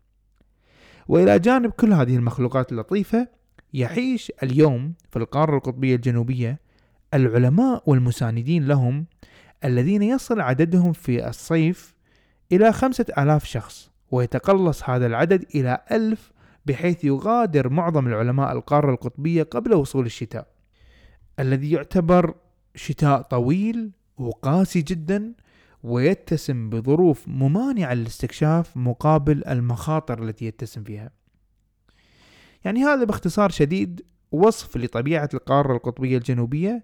وإلى 1.08 1.40
جانب 1.40 1.72
كل 1.72 1.94
هذه 1.94 2.16
المخلوقات 2.16 2.72
اللطيفة 2.72 3.28
يعيش 3.74 4.32
اليوم 4.44 4.94
في 5.10 5.20
القارة 5.20 5.58
القطبية 5.58 5.96
الجنوبية 5.96 6.60
العلماء 7.14 7.84
والمساندين 7.86 8.68
لهم 8.68 9.06
الذين 9.66 10.02
يصل 10.02 10.42
عددهم 10.42 10.94
في 10.94 11.28
الصيف 11.28 11.96
إلى 12.52 12.72
خمسة 12.72 13.06
آلاف 13.18 13.46
شخص 13.46 13.92
ويتقلص 14.12 14.90
هذا 14.90 15.06
العدد 15.06 15.46
إلى 15.56 15.80
ألف 15.92 16.32
بحيث 16.68 17.04
يغادر 17.04 17.70
معظم 17.70 18.08
العلماء 18.08 18.52
القارة 18.52 18.92
القطبية 18.92 19.44
قبل 19.44 19.74
وصول 19.74 20.06
الشتاء 20.06 20.48
الذي 21.40 21.72
يعتبر 21.72 22.36
شتاء 22.76 23.22
طويل 23.22 23.92
وقاسي 24.18 24.82
جدا 24.82 25.34
ويتسم 25.84 26.70
بظروف 26.70 27.28
ممانعة 27.28 27.94
للاستكشاف 27.94 28.78
مقابل 28.78 29.44
المخاطر 29.48 30.24
التي 30.24 30.46
يتسم 30.46 30.84
فيها. 30.84 31.12
يعني 32.66 32.84
هذا 32.84 33.04
باختصار 33.04 33.50
شديد 33.50 34.06
وصف 34.32 34.78
لطبيعة 34.78 35.30
القارة 35.34 35.76
القطبية 35.76 36.18
الجنوبية 36.18 36.84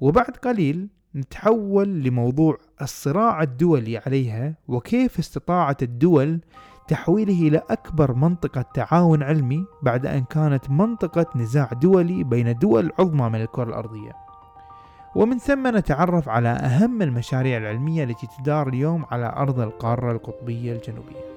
وبعد 0.00 0.36
قليل 0.36 0.88
نتحول 1.14 1.88
لموضوع 1.88 2.58
الصراع 2.82 3.42
الدولي 3.42 3.98
عليها 3.98 4.54
وكيف 4.68 5.18
استطاعت 5.18 5.82
الدول 5.82 6.40
تحويله 6.88 7.48
إلى 7.48 7.62
أكبر 7.70 8.12
منطقة 8.12 8.64
تعاون 8.74 9.22
علمي 9.22 9.66
بعد 9.82 10.06
أن 10.06 10.24
كانت 10.24 10.70
منطقة 10.70 11.26
نزاع 11.36 11.70
دولي 11.72 12.24
بين 12.24 12.58
دول 12.58 12.92
عظمى 12.98 13.28
من 13.28 13.40
الكرة 13.40 13.64
الأرضية. 13.64 14.12
ومن 15.14 15.38
ثم 15.38 15.76
نتعرف 15.76 16.28
على 16.28 16.48
أهم 16.48 17.02
المشاريع 17.02 17.58
العلمية 17.58 18.04
التي 18.04 18.26
تدار 18.38 18.68
اليوم 18.68 19.04
على 19.10 19.26
أرض 19.36 19.60
القارة 19.60 20.12
القطبية 20.12 20.72
الجنوبية. 20.72 21.33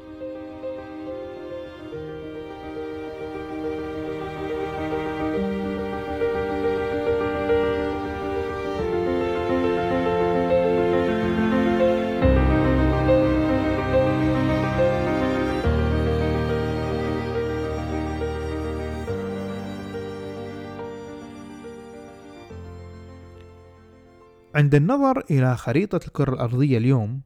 عند 24.57 24.75
النظر 24.75 25.23
إلى 25.31 25.55
خريطة 25.57 25.99
الكرة 26.07 26.33
الأرضية 26.33 26.77
اليوم 26.77 27.21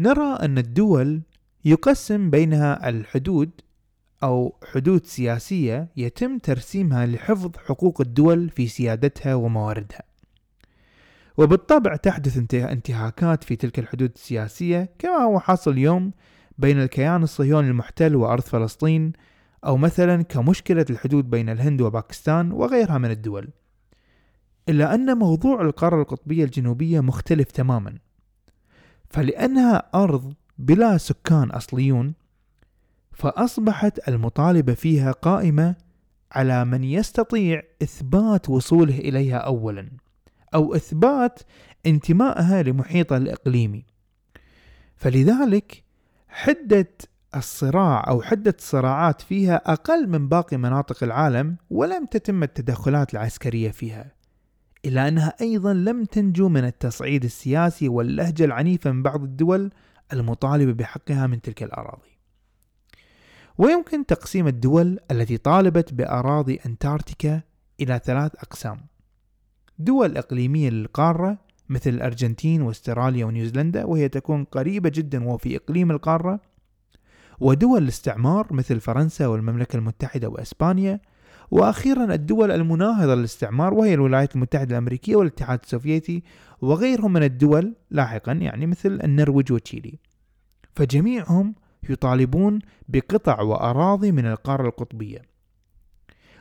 نرى 0.00 0.36
أن 0.42 0.58
الدول 0.58 1.22
يقسم 1.64 2.30
بينها 2.30 2.88
الحدود 2.88 3.50
أو 4.22 4.56
حدود 4.72 5.06
سياسية 5.06 5.88
يتم 5.96 6.38
ترسيمها 6.38 7.06
لحفظ 7.06 7.50
حقوق 7.66 8.00
الدول 8.00 8.50
في 8.50 8.68
سيادتها 8.68 9.34
ومواردها. 9.34 10.02
وبالطبع 11.36 11.96
تحدث 11.96 12.54
انتهاكات 12.54 13.44
في 13.44 13.56
تلك 13.56 13.78
الحدود 13.78 14.12
السياسية 14.14 14.88
كما 14.98 15.16
هو 15.16 15.40
حاصل 15.40 15.70
اليوم 15.70 16.12
بين 16.58 16.82
الكيان 16.82 17.22
الصهيوني 17.22 17.68
المحتل 17.68 18.16
وأرض 18.16 18.42
فلسطين 18.42 19.12
أو 19.66 19.76
مثلا 19.76 20.22
كمشكلة 20.22 20.86
الحدود 20.90 21.30
بين 21.30 21.48
الهند 21.48 21.80
وباكستان 21.80 22.52
وغيرها 22.52 22.98
من 22.98 23.10
الدول. 23.10 23.48
إلا 24.68 24.94
أن 24.94 25.18
موضوع 25.18 25.62
القارة 25.62 26.02
القطبية 26.02 26.44
الجنوبية 26.44 27.00
مختلف 27.00 27.50
تماما. 27.50 27.98
فلأنها 29.10 29.90
أرض 29.94 30.34
بلا 30.58 30.98
سكان 30.98 31.50
أصليون 31.50 32.14
فأصبحت 33.12 34.08
المطالبة 34.08 34.74
فيها 34.74 35.12
قائمة 35.12 35.74
على 36.32 36.64
من 36.64 36.84
يستطيع 36.84 37.62
إثبات 37.82 38.50
وصوله 38.50 38.98
إليها 38.98 39.36
أولا 39.36 39.90
أو 40.54 40.74
إثبات 40.74 41.40
انتمائها 41.86 42.62
لمحيطها 42.62 43.18
الإقليمي. 43.18 43.84
فلذلك 44.96 45.82
حدة 46.28 46.88
الصراع 47.36 48.04
أو 48.08 48.22
حدة 48.22 48.54
الصراعات 48.58 49.20
فيها 49.20 49.72
أقل 49.72 50.08
من 50.08 50.28
باقي 50.28 50.56
مناطق 50.56 51.02
العالم 51.02 51.56
ولم 51.70 52.06
تتم 52.06 52.42
التدخلات 52.42 53.12
العسكرية 53.14 53.70
فيها. 53.70 54.12
إلا 54.84 55.08
أنها 55.08 55.34
أيضا 55.40 55.72
لم 55.74 56.04
تنجو 56.04 56.48
من 56.48 56.64
التصعيد 56.64 57.24
السياسي 57.24 57.88
واللهجة 57.88 58.44
العنيفة 58.44 58.92
من 58.92 59.02
بعض 59.02 59.22
الدول 59.22 59.70
المطالبة 60.12 60.72
بحقها 60.72 61.26
من 61.26 61.40
تلك 61.40 61.62
الأراضي. 61.62 62.18
ويمكن 63.58 64.06
تقسيم 64.06 64.46
الدول 64.46 64.98
التي 65.10 65.36
طالبت 65.36 65.94
بأراضي 65.94 66.58
أنتاركتيكا 66.66 67.40
إلى 67.80 68.00
ثلاث 68.04 68.34
أقسام. 68.34 68.80
دول 69.78 70.16
إقليمية 70.16 70.70
للقارة 70.70 71.38
مثل 71.68 71.90
الأرجنتين 71.90 72.62
وأستراليا 72.62 73.24
ونيوزيلندا 73.24 73.84
وهي 73.84 74.08
تكون 74.08 74.44
قريبة 74.44 74.88
جدا 74.94 75.24
وفي 75.24 75.56
إقليم 75.56 75.90
القارة 75.90 76.40
ودول 77.40 77.82
الاستعمار 77.82 78.52
مثل 78.52 78.80
فرنسا 78.80 79.26
والمملكة 79.26 79.76
المتحدة 79.76 80.28
وإسبانيا 80.28 81.00
وأخيرا 81.52 82.14
الدول 82.14 82.50
المناهضة 82.50 83.14
للاستعمار 83.14 83.74
وهي 83.74 83.94
الولايات 83.94 84.34
المتحدة 84.36 84.70
الأمريكية 84.70 85.16
والاتحاد 85.16 85.60
السوفيتي 85.62 86.22
وغيرهم 86.62 87.12
من 87.12 87.22
الدول 87.22 87.74
لاحقا 87.90 88.32
يعني 88.32 88.66
مثل 88.66 89.00
النرويج 89.04 89.52
وتشيلي. 89.52 89.98
فجميعهم 90.74 91.54
يطالبون 91.88 92.58
بقطع 92.88 93.40
وأراضي 93.40 94.12
من 94.12 94.26
القارة 94.26 94.68
القطبية. 94.68 95.22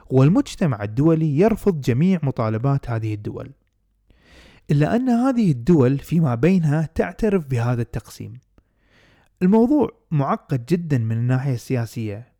والمجتمع 0.10 0.84
الدولي 0.84 1.39
يرفض 1.39 1.82
جميع 1.82 2.19
مطالبات 2.24 2.89
هذه 2.89 3.13
الدول 3.13 3.52
إلا 4.71 4.95
أن 4.95 5.10
هذه 5.10 5.52
الدول 5.52 6.00
فيما 6.00 6.36
بينها 6.36 6.89
تعترف 6.95 7.47
بهذا 7.47 7.82
التقسيم. 7.82 8.34
الموضوع 9.41 9.89
معقد 10.12 10.65
جدا 10.65 10.97
من 10.97 11.17
الناحية 11.17 11.54
السياسية 11.54 12.34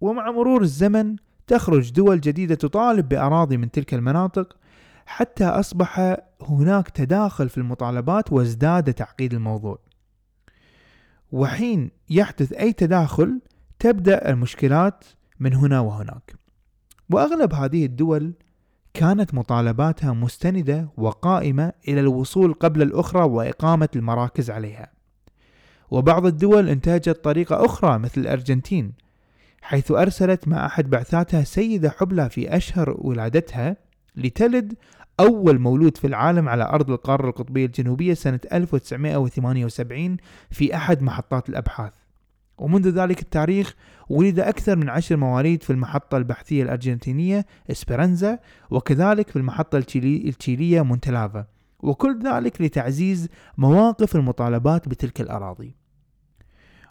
ومع 0.00 0.30
مرور 0.30 0.62
الزمن 0.62 1.16
تخرج 1.48 1.92
دول 1.92 2.20
جديدة 2.20 2.54
تطالب 2.54 3.08
بأراضي 3.08 3.56
من 3.56 3.70
تلك 3.70 3.94
المناطق 3.94 4.56
حتى 5.06 5.44
أصبح 5.44 6.16
هناك 6.42 6.88
تداخل 6.88 7.48
في 7.48 7.58
المطالبات 7.58 8.32
وازداد 8.32 8.94
تعقيد 8.94 9.34
الموضوع. 9.34 9.78
وحين 11.32 11.90
يحدث 12.10 12.52
أي 12.52 12.72
تداخل 12.72 13.40
تبدأ 13.78 14.30
المشكلات 14.30 15.04
من 15.40 15.54
هنا 15.54 15.80
وهناك. 15.80 16.34
وأغلب 17.10 17.54
هذه 17.54 17.84
الدول 17.84 18.32
كانت 18.94 19.34
مطالباتها 19.34 20.12
مستندة 20.12 20.88
وقائمة 20.96 21.72
إلى 21.88 22.00
الوصول 22.00 22.52
قبل 22.54 22.82
الأخرى 22.82 23.22
وإقامة 23.22 23.88
المراكز 23.96 24.50
عليها. 24.50 24.92
وبعض 25.90 26.26
الدول 26.26 26.68
انتهجت 26.68 27.24
طريقة 27.24 27.64
أخرى 27.64 27.98
مثل 27.98 28.20
الأرجنتين 28.20 28.92
حيث 29.62 29.90
أرسلت 29.90 30.48
مع 30.48 30.66
أحد 30.66 30.90
بعثاتها 30.90 31.44
سيدة 31.44 31.90
حبلى 31.90 32.30
في 32.30 32.56
أشهر 32.56 32.94
ولادتها 32.98 33.76
لتلد 34.16 34.74
أول 35.20 35.58
مولود 35.58 35.96
في 35.96 36.06
العالم 36.06 36.48
على 36.48 36.64
أرض 36.64 36.90
القارة 36.90 37.28
القطبية 37.28 37.66
الجنوبية 37.66 38.14
سنة 38.14 38.40
1978 38.52 40.16
في 40.50 40.76
أحد 40.76 41.02
محطات 41.02 41.48
الأبحاث. 41.48 41.92
ومنذ 42.58 42.88
ذلك 42.88 43.22
التاريخ 43.22 43.74
ولد 44.08 44.40
أكثر 44.40 44.76
من 44.76 44.88
عشر 44.88 45.16
مواليد 45.16 45.62
في 45.62 45.70
المحطة 45.70 46.16
البحثية 46.16 46.62
الأرجنتينية 46.62 47.46
إسبرانزا 47.70 48.38
وكذلك 48.70 49.28
في 49.28 49.36
المحطة 49.36 49.78
التشيلية 49.78 50.82
مونتلافا 50.82 51.46
وكل 51.80 52.18
ذلك 52.22 52.60
لتعزيز 52.62 53.28
مواقف 53.58 54.16
المطالبات 54.16 54.88
بتلك 54.88 55.20
الأراضي. 55.20 55.74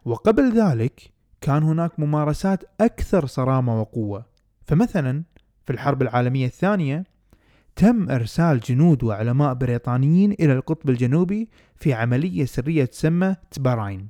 وقبل 0.06 0.60
ذلك 0.62 1.16
كان 1.41 1.63
هناك 1.63 2.00
ممارسات 2.00 2.63
أكثر 2.82 3.26
صرامة 3.26 3.82
وقوة. 3.82 4.26
فمثلا 4.65 5.23
في 5.65 5.73
الحرب 5.73 6.02
العالمية 6.02 6.45
الثانية 6.45 7.04
تم 7.76 8.10
إرسال 8.10 8.60
جنود 8.60 9.04
وعلماء 9.04 9.54
بريطانيين 9.54 10.32
إلى 10.32 10.54
القطب 10.54 10.89
الجنوبي 10.89 11.50
في 11.76 11.93
عملية 11.93 12.45
سرية 12.45 12.86
تسمى 12.86 13.36
تباراين 13.52 14.08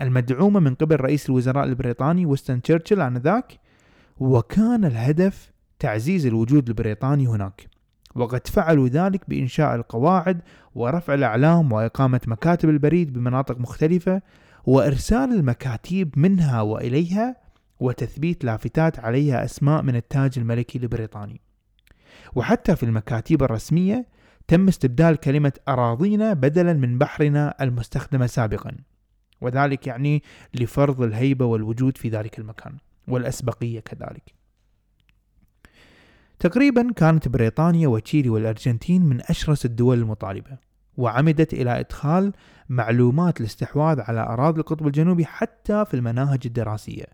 المدعومة 0.00 0.60
من 0.60 0.74
قبل 0.74 0.96
رئيس 1.00 1.30
الوزراء 1.30 1.64
البريطاني 1.64 2.26
ويستن 2.26 2.62
تشرشل 2.62 3.00
آنذاك 3.00 3.60
وكان 4.18 4.84
الهدف 4.84 5.52
تعزيز 5.78 6.26
الوجود 6.26 6.68
البريطاني 6.68 7.26
هناك. 7.26 7.66
وقد 8.14 8.46
فعلوا 8.46 8.88
ذلك 8.88 9.30
بإنشاء 9.30 9.74
القواعد 9.74 10.40
ورفع 10.74 11.14
الأعلام 11.14 11.72
وإقامة 11.72 12.20
مكاتب 12.26 12.68
البريد 12.68 13.12
بمناطق 13.12 13.58
مختلفة 13.58 14.22
وإرسال 14.66 15.32
المكاتيب 15.32 16.18
منها 16.18 16.60
وإليها 16.60 17.36
وتثبيت 17.80 18.44
لافتات 18.44 18.98
عليها 18.98 19.44
أسماء 19.44 19.82
من 19.82 19.96
التاج 19.96 20.38
الملكي 20.38 20.78
البريطاني 20.78 21.40
وحتى 22.34 22.76
في 22.76 22.82
المكاتيب 22.82 23.42
الرسمية 23.42 24.06
تم 24.48 24.68
استبدال 24.68 25.16
كلمة 25.16 25.52
أراضينا 25.68 26.32
بدلا 26.32 26.72
من 26.72 26.98
بحرنا 26.98 27.54
المستخدمة 27.60 28.26
سابقا. 28.26 28.76
وذلك 29.40 29.86
يعني 29.86 30.22
لفرض 30.54 31.00
الهيبة 31.00 31.44
والوجود 31.44 31.98
في 31.98 32.08
ذلك 32.08 32.38
المكان 32.38 32.76
والأسبقية 33.08 33.80
كذلك. 33.80 34.34
تقريبا 36.38 36.92
كانت 36.92 37.28
بريطانيا 37.28 37.88
وتشيلي 37.88 38.28
والأرجنتين 38.28 39.02
من 39.02 39.20
أشرس 39.20 39.64
الدول 39.64 39.98
المطالبة. 39.98 40.58
وعمدت 40.96 41.52
إلى 41.52 41.80
إدخال 41.80 42.32
معلومات 42.68 43.40
الاستحواذ 43.40 44.00
على 44.00 44.20
أراضي 44.20 44.60
القطب 44.60 44.86
الجنوبي 44.86 45.24
حتى 45.24 45.84
في 45.84 45.94
المناهج 45.94 46.40
الدراسية. 46.44 47.06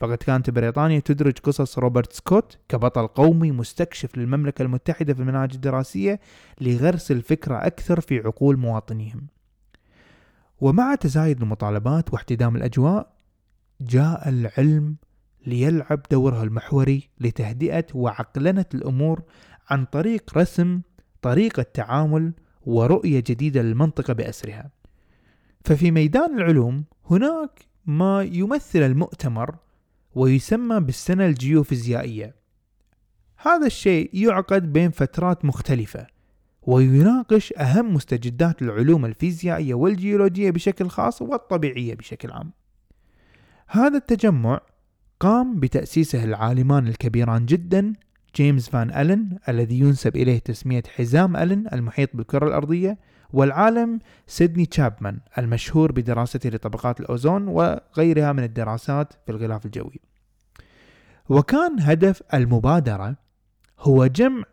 فقد 0.00 0.16
كانت 0.16 0.50
بريطانيا 0.50 1.00
تدرج 1.00 1.38
قصص 1.38 1.78
روبرت 1.78 2.12
سكوت 2.12 2.58
كبطل 2.68 3.06
قومي 3.06 3.52
مستكشف 3.52 4.18
للمملكة 4.18 4.62
المتحدة 4.62 5.14
في 5.14 5.20
المناهج 5.20 5.54
الدراسية 5.54 6.20
لغرس 6.60 7.10
الفكرة 7.10 7.66
أكثر 7.66 8.00
في 8.00 8.18
عقول 8.18 8.56
مواطنيهم. 8.56 9.26
ومع 10.60 10.94
تزايد 10.94 11.42
المطالبات 11.42 12.12
واحتدام 12.12 12.56
الأجواء 12.56 13.12
جاء 13.80 14.28
العلم 14.28 14.96
ليلعب 15.46 16.00
دورها 16.10 16.42
المحوري 16.42 17.10
لتهدئة 17.20 17.86
وعقلنة 17.94 18.64
الأمور 18.74 19.22
عن 19.70 19.84
طريق 19.84 20.38
رسم 20.38 20.80
طريقة 21.22 21.62
تعامل 21.62 22.32
ورؤية 22.66 23.20
جديدة 23.26 23.62
للمنطقة 23.62 24.14
بأسرها. 24.14 24.70
ففي 25.64 25.90
ميدان 25.90 26.38
العلوم 26.38 26.84
هناك 27.10 27.60
ما 27.86 28.22
يمثل 28.22 28.78
المؤتمر 28.78 29.56
ويسمى 30.14 30.80
بالسنة 30.80 31.26
الجيوفيزيائية. 31.26 32.34
هذا 33.36 33.66
الشيء 33.66 34.10
يعقد 34.12 34.72
بين 34.72 34.90
فترات 34.90 35.44
مختلفة 35.44 36.06
ويناقش 36.62 37.52
أهم 37.52 37.94
مستجدات 37.94 38.62
العلوم 38.62 39.04
الفيزيائية 39.04 39.74
والجيولوجية 39.74 40.50
بشكل 40.50 40.88
خاص 40.88 41.22
والطبيعية 41.22 41.94
بشكل 41.94 42.30
عام. 42.30 42.52
هذا 43.66 43.96
التجمع 43.96 44.60
قام 45.20 45.60
بتأسيسه 45.60 46.24
العالمان 46.24 46.88
الكبيران 46.88 47.46
جدا 47.46 47.92
جيمس 48.36 48.68
فان 48.68 48.90
ألن 48.90 49.38
الذي 49.48 49.78
ينسب 49.80 50.16
إليه 50.16 50.38
تسمية 50.38 50.82
حزام 50.94 51.36
ألن 51.36 51.66
المحيط 51.72 52.16
بالكرة 52.16 52.46
الأرضية 52.48 52.98
والعالم 53.32 53.98
سيدني 54.26 54.66
تشابمان 54.66 55.20
المشهور 55.38 55.92
بدراسته 55.92 56.50
لطبقات 56.50 57.00
الأوزون 57.00 57.48
وغيرها 57.48 58.32
من 58.32 58.42
الدراسات 58.44 59.12
في 59.26 59.32
الغلاف 59.32 59.66
الجوي. 59.66 60.00
وكان 61.28 61.80
هدف 61.80 62.22
المبادرة 62.34 63.16
هو 63.78 64.06
جمع 64.06 64.44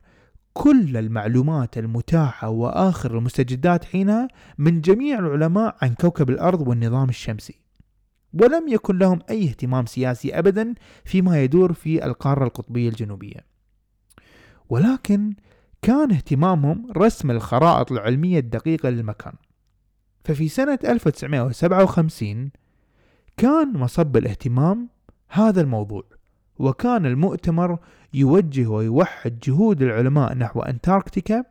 كل 0.54 0.98
المعلومات 0.98 1.78
المتاحة 1.78 2.50
وآخر 2.50 3.18
المستجدات 3.18 3.86
حينها 3.86 4.28
من 4.58 4.82
جميع 4.82 5.20
العلماء 5.20 5.78
عن 5.82 5.94
كوكب 5.94 6.30
الأرض 6.30 6.68
والنظام 6.68 7.10
الشمسي. 7.10 7.60
ولم 8.34 8.68
يكن 8.68 8.98
لهم 8.98 9.20
أي 9.30 9.44
اهتمام 9.50 9.86
سياسي 9.86 10.40
أبدا 10.40 10.74
فيما 11.06 11.44
يدور 11.44 11.74
في 11.74 12.06
القارة 12.06 12.44
القطبية 12.44 12.90
الجنوبية. 12.90 13.49
ولكن 14.70 15.34
كان 15.82 16.12
اهتمامهم 16.12 16.92
رسم 16.98 17.32
الخرائط 17.32 17.92
العلمية 17.92 18.40
الدقيقة 18.40 18.90
للمكان. 18.90 19.34
ففي 20.24 20.48
سنة 20.48 20.80
1957 20.86 22.52
كان 23.38 23.78
مصب 23.78 24.18
الاهتمام 24.18 24.90
هذا 25.30 25.62
الموضوع 25.62 26.04
وكان 26.60 27.06
المؤتمر 27.06 27.80
يوجه 28.14 28.68
ويوحد 28.68 29.40
جهود 29.40 29.82
العلماء 29.82 30.34
نحو 30.34 30.62
أنتاركتيكا 30.62 31.44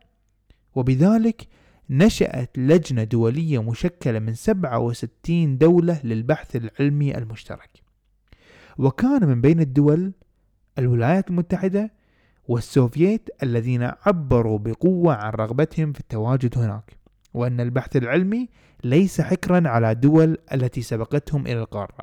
وبذلك 0.75 1.47
نشأت 1.89 2.57
لجنة 2.57 3.03
دولية 3.03 3.61
مشكلة 3.61 4.19
من 4.19 4.33
67 4.33 5.57
دولة 5.57 6.01
للبحث 6.03 6.55
العلمي 6.55 7.17
المشترك. 7.17 7.69
وكان 8.77 9.27
من 9.27 9.41
بين 9.41 9.59
الدول 9.59 10.13
الولايات 10.77 11.29
المتحدة 11.29 11.91
والسوفييت 12.49 13.29
الذين 13.43 13.91
عبروا 14.05 14.59
بقوة 14.59 15.13
عن 15.13 15.31
رغبتهم 15.31 15.93
في 15.93 15.99
التواجد 15.99 16.57
هناك 16.57 16.97
وأن 17.33 17.59
البحث 17.61 17.97
العلمي 17.97 18.49
ليس 18.83 19.21
حكرا 19.21 19.69
على 19.69 19.95
دول 19.95 20.37
التي 20.53 20.81
سبقتهم 20.81 21.47
إلى 21.47 21.59
القارة. 21.59 21.97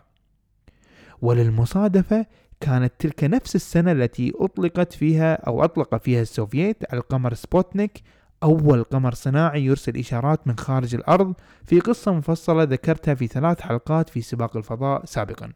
وللمصادفة 1.22 2.26
كانت 2.60 2.92
تلك 2.98 3.24
نفس 3.24 3.56
السنة 3.56 3.92
التي 3.92 4.32
أطلقت 4.36 4.92
فيها 4.92 5.34
أو 5.34 5.64
أطلق 5.64 5.96
فيها 5.96 6.22
السوفييت 6.22 6.94
القمر 6.94 7.34
سبوتنيك 7.34 8.02
أول 8.42 8.82
قمر 8.82 9.14
صناعي 9.14 9.64
يرسل 9.64 9.96
إشارات 9.96 10.46
من 10.48 10.58
خارج 10.58 10.94
الأرض 10.94 11.34
في 11.64 11.80
قصة 11.80 12.12
مفصلة 12.12 12.62
ذكرتها 12.62 13.14
في 13.14 13.26
ثلاث 13.26 13.60
حلقات 13.60 14.08
في 14.08 14.20
سباق 14.20 14.56
الفضاء 14.56 15.04
سابقا. 15.04 15.52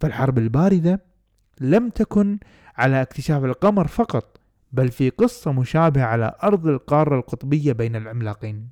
فالحرب 0.00 0.38
الباردة 0.38 1.02
لم 1.60 1.88
تكن 1.88 2.38
على 2.76 3.02
اكتشاف 3.02 3.44
القمر 3.44 3.86
فقط 3.86 4.40
بل 4.72 4.88
في 4.88 5.10
قصة 5.10 5.52
مشابهة 5.52 6.04
على 6.04 6.34
أرض 6.42 6.66
القارة 6.66 7.16
القطبية 7.16 7.72
بين 7.72 7.96
العملاقين. 7.96 8.68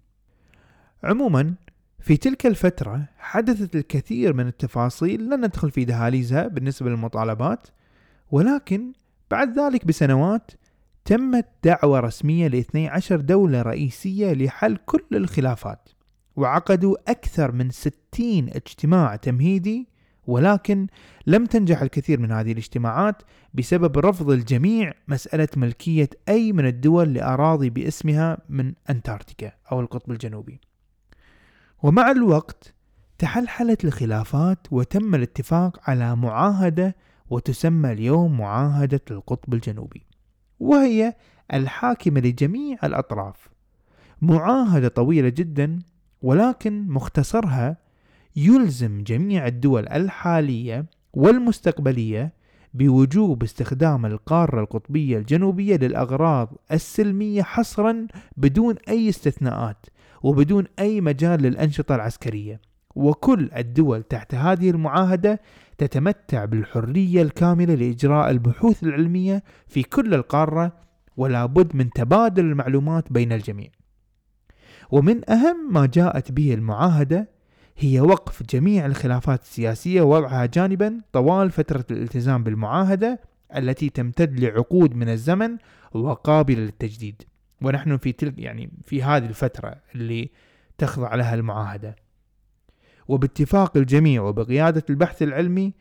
عموما 1.04 1.54
في 2.00 2.16
تلك 2.16 2.46
الفترة 2.46 3.04
حدثت 3.18 3.76
الكثير 3.76 4.32
من 4.32 4.46
التفاصيل 4.46 5.30
لن 5.30 5.44
ندخل 5.44 5.70
في 5.70 5.84
دهاليزها 5.84 6.48
بالنسبة 6.48 6.90
للمطالبات 6.90 7.68
ولكن 8.30 8.92
بعد 9.30 9.58
ذلك 9.58 9.86
بسنوات 9.86 10.50
تمت 11.04 11.46
دعوة 11.64 12.00
رسمية 12.00 12.48
ل 12.48 12.54
12 12.54 13.20
دولة 13.20 13.62
رئيسية 13.62 14.32
لحل 14.32 14.76
كل 14.76 15.04
الخلافات 15.12 15.88
وعقدوا 16.36 16.96
أكثر 17.08 17.52
من 17.52 17.70
60 17.70 17.94
اجتماع 18.48 19.16
تمهيدي 19.16 19.88
ولكن 20.30 20.86
لم 21.26 21.46
تنجح 21.46 21.82
الكثير 21.82 22.20
من 22.20 22.32
هذه 22.32 22.52
الاجتماعات 22.52 23.22
بسبب 23.54 23.98
رفض 23.98 24.30
الجميع 24.30 24.92
مسألة 25.08 25.48
ملكية 25.56 26.10
أي 26.28 26.52
من 26.52 26.66
الدول 26.66 27.14
لأراضي 27.14 27.70
باسمها 27.70 28.38
من 28.48 28.74
أنتاركتيكا 28.90 29.52
أو 29.72 29.80
القطب 29.80 30.10
الجنوبي. 30.12 30.60
ومع 31.82 32.10
الوقت 32.10 32.74
تحلحلت 33.18 33.84
الخلافات 33.84 34.66
وتم 34.70 35.14
الاتفاق 35.14 35.90
على 35.90 36.16
معاهدة 36.16 36.96
وتسمى 37.30 37.92
اليوم 37.92 38.38
معاهدة 38.38 39.00
القطب 39.10 39.54
الجنوبي 39.54 40.06
وهي 40.60 41.14
الحاكمة 41.52 42.20
لجميع 42.20 42.78
الأطراف. 42.84 43.48
معاهدة 44.22 44.88
طويلة 44.88 45.28
جدا 45.28 45.78
ولكن 46.22 46.88
مختصرها 46.88 47.76
يلزم 48.36 49.02
جميع 49.02 49.46
الدول 49.46 49.88
الحالية 49.88 50.86
والمستقبلية 51.12 52.32
بوجوب 52.74 53.42
استخدام 53.42 54.06
القارة 54.06 54.60
القطبية 54.60 55.18
الجنوبية 55.18 55.76
للأغراض 55.76 56.48
السلمية 56.72 57.42
حصرا 57.42 58.06
بدون 58.36 58.74
أي 58.88 59.08
استثناءات 59.08 59.86
وبدون 60.22 60.64
أي 60.78 61.00
مجال 61.00 61.42
للأنشطة 61.42 61.94
العسكرية. 61.94 62.60
وكل 62.94 63.50
الدول 63.56 64.02
تحت 64.02 64.34
هذه 64.34 64.70
المعاهدة 64.70 65.40
تتمتع 65.78 66.44
بالحرية 66.44 67.22
الكاملة 67.22 67.74
لإجراء 67.74 68.30
البحوث 68.30 68.82
العلمية 68.82 69.42
في 69.68 69.82
كل 69.82 70.14
القارة 70.14 70.72
ولا 71.16 71.46
بد 71.46 71.76
من 71.76 71.90
تبادل 71.90 72.44
المعلومات 72.44 73.12
بين 73.12 73.32
الجميع. 73.32 73.70
ومن 74.90 75.30
أهم 75.30 75.72
ما 75.72 75.86
جاءت 75.86 76.32
به 76.32 76.54
المعاهدة 76.54 77.39
هي 77.82 78.00
وقف 78.00 78.42
جميع 78.42 78.86
الخلافات 78.86 79.42
السياسية 79.42 80.02
ووضعها 80.02 80.46
جانبا 80.46 81.00
طوال 81.12 81.50
فترة 81.50 81.84
الالتزام 81.90 82.44
بالمعاهدة 82.44 83.20
التي 83.56 83.88
تمتد 83.88 84.40
لعقود 84.40 84.94
من 84.94 85.08
الزمن 85.08 85.56
وقابلة 85.92 86.60
للتجديد. 86.60 87.22
ونحن 87.62 87.96
في 87.96 88.12
تلك 88.12 88.38
يعني 88.38 88.70
في 88.86 89.02
هذه 89.02 89.26
الفترة 89.26 89.76
اللي 89.94 90.30
تخضع 90.78 91.14
لها 91.14 91.34
المعاهدة. 91.34 91.96
وباتفاق 93.08 93.76
الجميع 93.76 94.22
وبقيادة 94.22 94.84
البحث 94.90 95.22
العلمي 95.22 95.74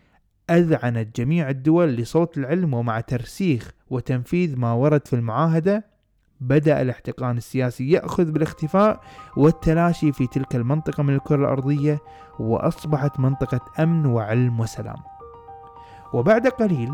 أذعنت 0.50 1.20
جميع 1.20 1.50
الدول 1.50 1.96
لصوت 1.96 2.38
العلم 2.38 2.74
ومع 2.74 3.00
ترسيخ 3.00 3.72
وتنفيذ 3.90 4.56
ما 4.56 4.74
ورد 4.74 5.08
في 5.08 5.16
المعاهدة 5.16 5.86
بدأ 6.42 6.82
الاحتقان 6.82 7.38
السياسي 7.38 7.92
يأخذ 7.92 8.32
بالاختفاء 8.32 9.00
والتلاشي 9.38 10.12
في 10.12 10.28
تلك 10.28 10.56
المنطقة 10.56 11.04
من 11.04 11.14
الكرة 11.14 11.36
الأرضية 11.36 12.00
وأصبحت 12.40 13.20
منطقة 13.20 13.60
أمن 13.80 14.06
وعلم 14.06 14.60
وسلام. 14.60 14.98
وبعد 16.14 16.48
قليل 16.48 16.94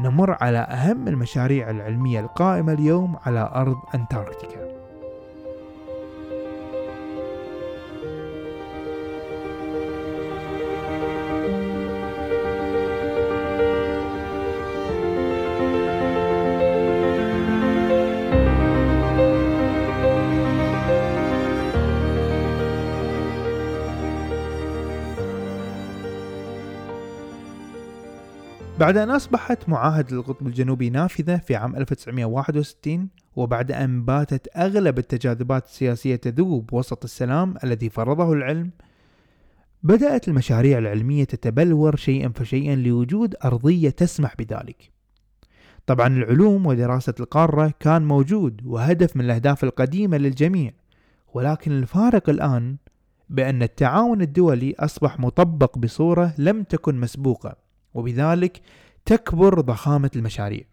نمر 0.00 0.36
على 0.40 0.58
أهم 0.58 1.08
المشاريع 1.08 1.70
العلمية 1.70 2.20
القائمة 2.20 2.72
اليوم 2.72 3.16
على 3.26 3.50
أرض 3.54 3.76
أنتاركتيكا. 3.94 4.71
بعد 28.82 28.96
أن 28.96 29.10
أصبحت 29.10 29.68
معاهدة 29.68 30.16
القطب 30.16 30.46
الجنوبي 30.46 30.90
نافذة 30.90 31.36
في 31.36 31.56
عام 31.56 31.76
1961 31.76 33.08
وبعد 33.36 33.72
أن 33.72 34.04
باتت 34.04 34.48
أغلب 34.56 34.98
التجاذبات 34.98 35.64
السياسية 35.64 36.16
تذوب 36.16 36.72
وسط 36.72 37.04
السلام 37.04 37.54
الذي 37.64 37.90
فرضه 37.90 38.32
العلم 38.32 38.70
بدأت 39.82 40.28
المشاريع 40.28 40.78
العلمية 40.78 41.24
تتبلور 41.24 41.96
شيئا 41.96 42.32
فشيئا 42.34 42.76
لوجود 42.76 43.34
أرضية 43.44 43.90
تسمح 43.90 44.34
بذلك. 44.36 44.90
طبعا 45.86 46.06
العلوم 46.06 46.66
ودراسة 46.66 47.14
القارة 47.20 47.74
كان 47.80 48.04
موجود 48.04 48.60
وهدف 48.66 49.16
من 49.16 49.24
الأهداف 49.24 49.64
القديمة 49.64 50.16
للجميع 50.16 50.72
ولكن 51.34 51.72
الفارق 51.72 52.30
الآن 52.30 52.76
بأن 53.30 53.62
التعاون 53.62 54.22
الدولي 54.22 54.74
أصبح 54.78 55.20
مطبق 55.20 55.78
بصورة 55.78 56.34
لم 56.38 56.62
تكن 56.62 57.00
مسبوقة. 57.00 57.71
وبذلك 57.94 58.60
تكبر 59.04 59.60
ضخامة 59.60 60.10
المشاريع. 60.16 60.64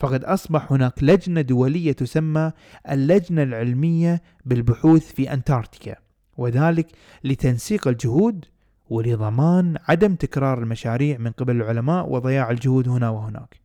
فقد 0.00 0.24
أصبح 0.24 0.72
هناك 0.72 1.02
لجنة 1.02 1.40
دولية 1.40 1.92
تسمى 1.92 2.52
اللجنة 2.90 3.42
العلمية 3.42 4.22
بالبحوث 4.44 5.12
في 5.12 5.32
أنتاركتيكا 5.32 5.96
وذلك 6.36 6.86
لتنسيق 7.24 7.88
الجهود 7.88 8.44
ولضمان 8.90 9.78
عدم 9.88 10.14
تكرار 10.14 10.58
المشاريع 10.58 11.18
من 11.18 11.30
قبل 11.30 11.56
العلماء 11.56 12.08
وضياع 12.08 12.50
الجهود 12.50 12.88
هنا 12.88 13.10
وهناك. 13.10 13.60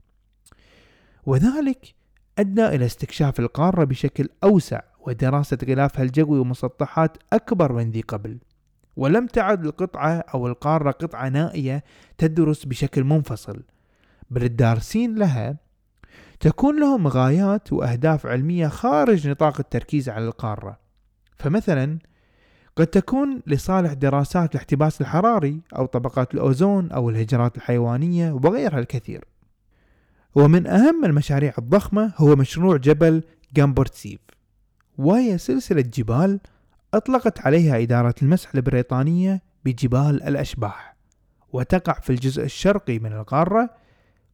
وذلك 1.25 1.93
أدى 2.39 2.67
إلى 2.67 2.85
استكشاف 2.85 3.39
القارة 3.39 3.83
بشكل 3.83 4.29
أوسع 4.43 4.81
ودراسة 4.99 5.57
غلافها 5.67 6.03
الجوي 6.03 6.39
ومسطحات 6.39 7.17
أكبر 7.33 7.73
من 7.73 7.91
ذي 7.91 8.01
قبل. 8.01 8.37
ولم 9.01 9.27
تعد 9.27 9.65
القطعة 9.65 10.23
أو 10.33 10.47
القارة 10.47 10.91
قطعة 10.91 11.29
نائية 11.29 11.83
تدرس 12.17 12.65
بشكل 12.65 13.03
منفصل. 13.03 13.63
بل 14.29 14.43
الدارسين 14.43 15.15
لها 15.15 15.57
تكون 16.39 16.79
لهم 16.79 17.07
غايات 17.07 17.73
وأهداف 17.73 18.25
علمية 18.25 18.67
خارج 18.67 19.27
نطاق 19.27 19.59
التركيز 19.59 20.09
على 20.09 20.25
القارة. 20.25 20.79
فمثلا 21.39 21.99
قد 22.75 22.87
تكون 22.87 23.41
لصالح 23.47 23.93
دراسات 23.93 24.51
الاحتباس 24.51 25.01
الحراري 25.01 25.61
أو 25.75 25.85
طبقات 25.85 26.33
الأوزون 26.33 26.91
أو 26.91 27.09
الهجرات 27.09 27.57
الحيوانية 27.57 28.31
وغيرها 28.31 28.79
الكثير. 28.79 29.25
ومن 30.35 30.67
أهم 30.67 31.05
المشاريع 31.05 31.53
الضخمة 31.57 32.13
هو 32.17 32.35
مشروع 32.35 32.77
جبل 32.77 33.23
جامبورتسيف. 33.53 34.19
وهي 34.97 35.37
سلسلة 35.37 35.81
جبال 35.81 36.39
أطلقت 36.93 37.39
عليها 37.39 37.81
إدارة 37.81 38.15
المسح 38.21 38.55
البريطانية 38.55 39.41
بجبال 39.65 40.23
الأشباح 40.23 40.95
وتقع 41.53 41.93
في 41.93 42.09
الجزء 42.09 42.43
الشرقي 42.43 42.99
من 42.99 43.13
القارة 43.13 43.69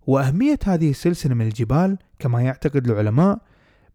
وأهمية 0.07 0.59
هذه 0.65 0.89
السلسلة 0.89 1.33
من 1.35 1.47
الجبال 1.47 1.97
كما 2.19 2.41
يعتقد 2.41 2.89
العلماء 2.89 3.39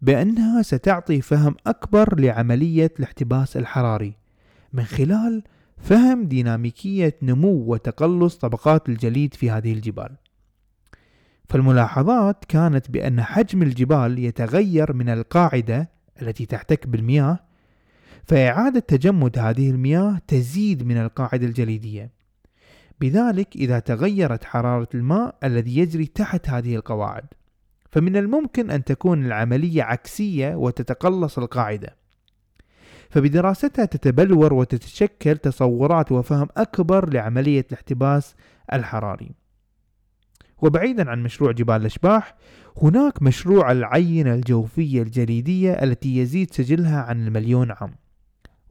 بأنها 0.02 0.62
ستعطي 0.62 1.20
فهم 1.20 1.56
أكبر 1.66 2.20
لعملية 2.20 2.90
الاحتباس 2.98 3.56
الحراري 3.56 4.16
من 4.72 4.84
خلال 4.84 5.42
فهم 5.78 6.24
ديناميكية 6.24 7.18
نمو 7.22 7.64
وتقلص 7.66 8.36
طبقات 8.36 8.88
الجليد 8.88 9.34
في 9.34 9.50
هذه 9.50 9.72
الجبال. 9.72 10.16
فالملاحظات 11.48 12.44
كانت 12.44 12.90
بأن 12.90 13.22
حجم 13.22 13.62
الجبال 13.62 14.18
يتغير 14.18 14.92
من 14.92 15.08
القاعدة 15.08 15.90
التي 16.22 16.46
تحتك 16.46 16.86
بالمياه، 16.86 17.38
فإعادة 18.24 18.80
تجمد 18.80 19.38
هذه 19.38 19.70
المياه 19.70 20.18
تزيد 20.26 20.86
من 20.86 20.96
القاعدة 20.96 21.46
الجليدية. 21.46 22.10
بذلك 23.00 23.56
إذا 23.56 23.78
تغيرت 23.78 24.44
حرارة 24.44 24.88
الماء 24.94 25.36
الذي 25.44 25.78
يجري 25.78 26.06
تحت 26.06 26.48
هذه 26.48 26.76
القواعد، 26.76 27.24
فمن 27.90 28.16
الممكن 28.16 28.70
أن 28.70 28.84
تكون 28.84 29.26
العملية 29.26 29.82
عكسية 29.82 30.54
وتتقلص 30.54 31.38
القاعدة. 31.38 31.96
فبدراستها 33.12 33.84
تتبلور 33.84 34.54
وتتشكل 34.54 35.36
تصورات 35.36 36.12
وفهم 36.12 36.48
أكبر 36.56 37.10
لعملية 37.10 37.66
الاحتباس 37.70 38.34
الحراري 38.72 39.30
وبعيدا 40.62 41.10
عن 41.10 41.22
مشروع 41.22 41.52
جبال 41.52 41.76
الأشباح 41.76 42.34
هناك 42.82 43.22
مشروع 43.22 43.72
العينة 43.72 44.34
الجوفية 44.34 45.02
الجليدية 45.02 45.72
التي 45.72 46.16
يزيد 46.16 46.52
سجلها 46.54 47.02
عن 47.02 47.26
المليون 47.26 47.70
عام 47.70 47.94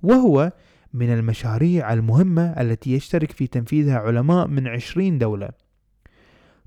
وهو 0.04 0.52
من 0.94 1.14
المشاريع 1.14 1.94
المهمة 1.94 2.44
التي 2.62 2.94
يشترك 2.94 3.32
في 3.32 3.48
تنفيذها 3.48 3.98
علماء 3.98 4.48
من 4.48 4.68
عشرين 4.68 5.18
دولة. 5.18 5.50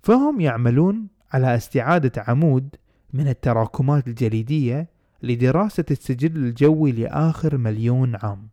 فهم 0.02 0.40
يعملون 0.40 1.06
على 1.32 1.54
استعادة 1.56 2.24
عمود 2.28 2.76
من 3.12 3.28
التراكمات 3.28 4.08
الجليدية 4.08 4.88
لدراسة 5.22 5.84
السجل 5.90 6.36
الجوي 6.36 6.92
لآخر 6.92 7.56
مليون 7.56 8.16
عام. 8.16 8.48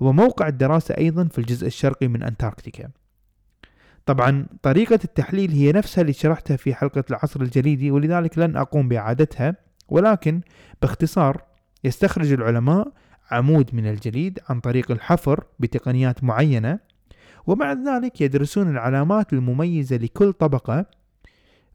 وموقع 0.00 0.48
الدراسة 0.48 0.94
أيضا 0.98 1.24
في 1.24 1.38
الجزء 1.38 1.66
الشرقي 1.66 2.08
من 2.08 2.22
أنتاركتيكا. 2.22 2.88
طبعا 4.06 4.46
طريقة 4.62 4.98
التحليل 5.04 5.50
هي 5.50 5.72
نفسها 5.72 6.02
اللي 6.02 6.12
شرحتها 6.12 6.56
في 6.56 6.74
حلقة 6.74 7.04
العصر 7.10 7.40
الجليدي 7.40 7.90
ولذلك 7.90 8.38
لن 8.38 8.56
أقوم 8.56 8.88
بإعادتها 8.88 9.56
ولكن 9.88 10.40
باختصار 10.82 11.42
يستخرج 11.84 12.32
العلماء 12.32 12.92
عمود 13.30 13.74
من 13.74 13.86
الجليد 13.86 14.38
عن 14.48 14.60
طريق 14.60 14.90
الحفر 14.90 15.44
بتقنيات 15.58 16.24
معينة 16.24 16.78
ومع 17.46 17.72
ذلك 17.72 18.20
يدرسون 18.20 18.70
العلامات 18.70 19.32
المميزة 19.32 19.96
لكل 19.96 20.32
طبقة 20.32 20.86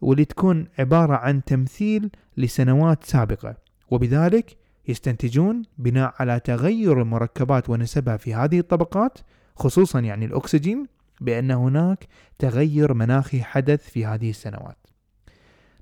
واللي 0.01 0.25
تكون 0.25 0.67
عبارة 0.79 1.15
عن 1.15 1.43
تمثيل 1.43 2.09
لسنوات 2.37 3.03
سابقة. 3.03 3.57
وبذلك 3.91 4.57
يستنتجون 4.87 5.61
بناء 5.77 6.13
على 6.19 6.39
تغير 6.39 7.01
المركبات 7.01 7.69
ونسبها 7.69 8.17
في 8.17 8.33
هذه 8.33 8.59
الطبقات 8.59 9.17
خصوصا 9.55 9.99
يعني 9.99 10.25
الأكسجين 10.25 10.87
بأن 11.21 11.51
هناك 11.51 12.07
تغير 12.39 12.93
مناخي 12.93 13.43
حدث 13.43 13.89
في 13.89 14.05
هذه 14.05 14.29
السنوات. 14.29 14.77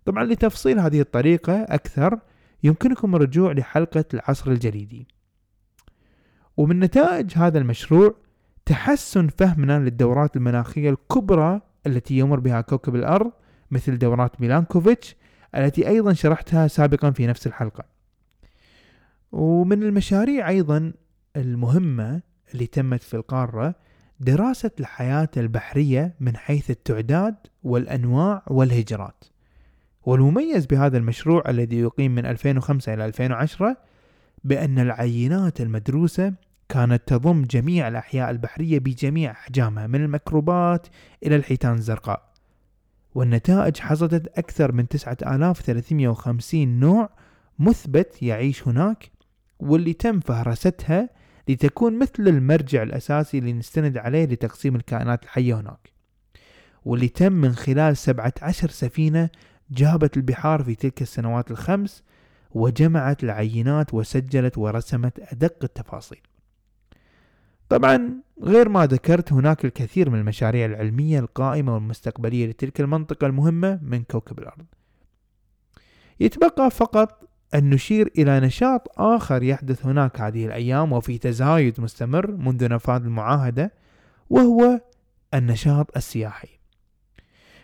طبعا 0.06 0.24
لتفصيل 0.24 0.80
هذه 0.80 1.02
الطريقة 1.02 1.62
أكثر 1.62 2.20
يمكنكم 2.64 3.16
الرجوع 3.16 3.52
لحلقة 3.52 4.06
العصر 4.14 4.52
الجليدي. 4.52 5.08
ومن 6.58 6.80
نتائج 6.80 7.38
هذا 7.38 7.60
المشروع 7.60 8.16
تحسن 8.66 9.28
فهمنا 9.28 9.80
للدورات 9.80 10.36
المناخية 10.36 10.90
الكبرى 10.90 11.62
التي 11.88 12.18
يمر 12.18 12.40
بها 12.40 12.62
كوكب 12.62 12.96
الأرض 12.96 13.32
مثل 13.72 13.98
دورات 13.98 14.42
ميلانكوفيتش 14.42 15.16
التي 15.56 15.88
أيضا 15.88 16.14
شرحتها 16.14 16.68
سابقا 16.68 17.12
في 17.12 17.28
نفس 17.28 17.48
الحلقة. 17.48 17.86
ومن 19.32 19.84
المشاريع 19.84 20.50
أيضا 20.50 20.94
المهمة 21.36 22.22
اللي 22.54 22.68
تمت 22.68 23.04
في 23.04 23.14
القارة 23.14 23.76
دراسة 24.20 24.72
الحياة 24.80 25.30
البحرية 25.38 26.16
من 26.20 26.38
حيث 26.38 26.72
التعداد 26.72 27.36
والأنواع 27.64 28.44
والهجرات. 28.48 29.24
والمميز 30.06 30.66
بهذا 30.66 30.98
المشروع 30.98 31.44
الذي 31.50 31.80
يقيم 31.80 32.16
من 32.16 32.26
2005 32.26 32.94
إلى 32.94 33.06
2010 33.06 33.78
بأن 34.44 34.80
العينات 34.80 35.62
المدروسة 35.62 36.34
كانت 36.70 37.02
تضم 37.08 37.44
جميع 37.44 37.88
الأحياء 37.88 38.32
البحرية 38.32 38.80
بجميع 38.80 39.32
أحجامها 39.32 39.88
من 39.88 40.04
الميكروبات 40.04 40.88
إلى 41.26 41.36
الحيتان 41.36 41.74
الزرقاء. 41.74 42.34
والنتائج 43.16 43.78
حصدت 43.78 44.38
أكثر 44.38 44.72
من 44.72 44.88
9350 44.88 46.80
نوع 46.80 47.10
مثبت 47.60 48.24
يعيش 48.24 48.68
هناك 48.68 49.12
واللي 49.60 49.94
تم 49.94 50.20
فهرستها 50.20 51.10
لتكون 51.48 52.00
مثل 52.00 52.28
المرجع 52.28 52.84
الأساسي 52.84 53.38
اللي 53.38 53.54
نستند 53.54 53.98
عليه 53.98 54.26
لتقسيم 54.26 54.76
الكائنات 54.76 55.24
الحية 55.24 55.60
هناك. 55.60 55.94
واللي 56.86 57.08
تم 57.08 57.34
من 57.34 57.56
خلال 57.56 57.98
17 57.98 58.70
سفينة 58.70 59.30
جابت 59.72 60.18
البحار 60.18 60.64
في 60.64 60.76
تلك 60.76 61.02
السنوات 61.02 61.52
الخمس 61.52 62.04
وجمعت 62.54 63.24
العينات 63.24 63.94
وسجلت 63.94 64.58
ورسمت 64.58 65.20
أدق 65.20 65.58
التفاصيل. 65.64 66.22
طبعا 67.70 68.14
غير 68.42 68.70
ما 68.70 68.86
ذكرت 68.86 69.34
هناك 69.34 69.66
الكثير 69.66 70.10
من 70.10 70.20
المشاريع 70.20 70.66
العلمية 70.66 71.20
القائمة 71.20 71.74
والمستقبلية 71.74 72.48
لتلك 72.48 72.82
المنطقة 72.82 73.28
المهمة 73.28 73.80
من 73.82 74.04
كوكب 74.04 74.40
الأرض. 74.40 74.66
يتبقى 76.20 76.72
فقط 76.72 77.30
أن 77.56 77.70
نشير 77.70 78.12
إلى 78.18 78.40
نشاط 78.40 79.00
آخر 79.00 79.44
يحدث 79.44 79.86
هناك 79.86 80.22
هذه 80.22 80.46
الأيام 80.46 80.94
وفي 80.94 81.18
تزايد 81.18 81.82
مستمر 81.82 82.32
منذ 82.32 82.70
نفاذ 82.70 83.02
المعاهدة 83.02 83.74
وهو 84.30 84.82
النشاط 85.34 85.98
السياحي. 85.98 86.50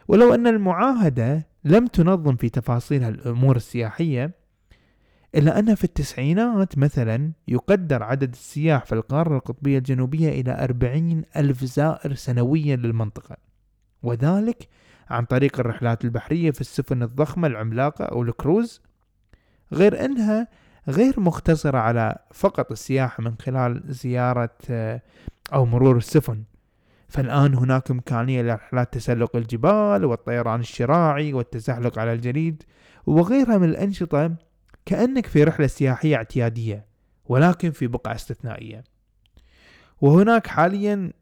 ولو 0.08 0.34
أن 0.34 0.48
المعاهدة 0.48 1.48
لم 1.64 1.88
تنظم 1.88 2.36
في 2.36 2.50
تفاصيلها 2.50 3.10
الأمور 3.10 3.56
السياحية 3.56 4.39
إلا 5.36 5.60
أن 5.60 5.76
في 5.76 5.84
التسعينات 5.84 6.78
مثلا 6.78 7.32
يقدر 7.48 8.04
عدد 8.04 8.32
السياح 8.32 8.86
في 8.86 8.96
القارة 8.96 9.38
القطبية 9.38 9.78
الجنوبية 9.78 10.30
إلى 10.42 10.64
أربعين 10.64 11.24
ألف 11.36 11.64
زائر 11.64 12.14
سنويا 12.14 12.76
للمنطقة. 12.76 13.38
وذلك 14.04 14.68
عن 15.10 15.26
طريق 15.26 15.60
الرحلات 15.60 16.06
البحرية 16.06 16.52
في 16.52 16.62
السفن 16.62 17.04
الضخمة 17.04 17.48
العملاقة 17.48 18.06
أو 18.06 18.24
الكروز. 18.24 18.82
غير 19.74 20.06
أنها 20.06 20.48
غير 20.88 21.20
مقتصرة 21.20 21.78
على 21.78 22.16
فقط 22.34 22.72
السياحة 22.72 23.24
من 23.24 23.36
خلال 23.42 23.82
زيارة 23.86 24.56
آه، 24.70 25.02
أو 25.54 25.66
مرور 25.66 25.98
السفن. 25.98 26.44
فالآن 27.08 27.54
هناك 27.54 27.92
إمكانية 27.92 28.42
لرحلات 28.42 28.94
تسلق 28.94 29.36
الجبال 29.36 30.06
والطيران 30.06 30.60
الشراعي 30.60 31.34
والتزحلق 31.34 32.00
على 32.00 32.14
الجليد 32.14 32.64
وغيرها 33.06 33.58
من 33.58 33.70
الأنشطة 33.70 34.36
كأنك 34.90 35.26
في 35.26 35.44
رحلة 35.44 35.68
سياحية 35.68 36.16
اعتيادية 36.16 36.86
ولكن 37.26 37.72
في 37.72 37.88
بقعة 37.88 38.16
استثنائية. 38.16 38.84
وهناك 40.02 40.48
حاليا 40.48 41.14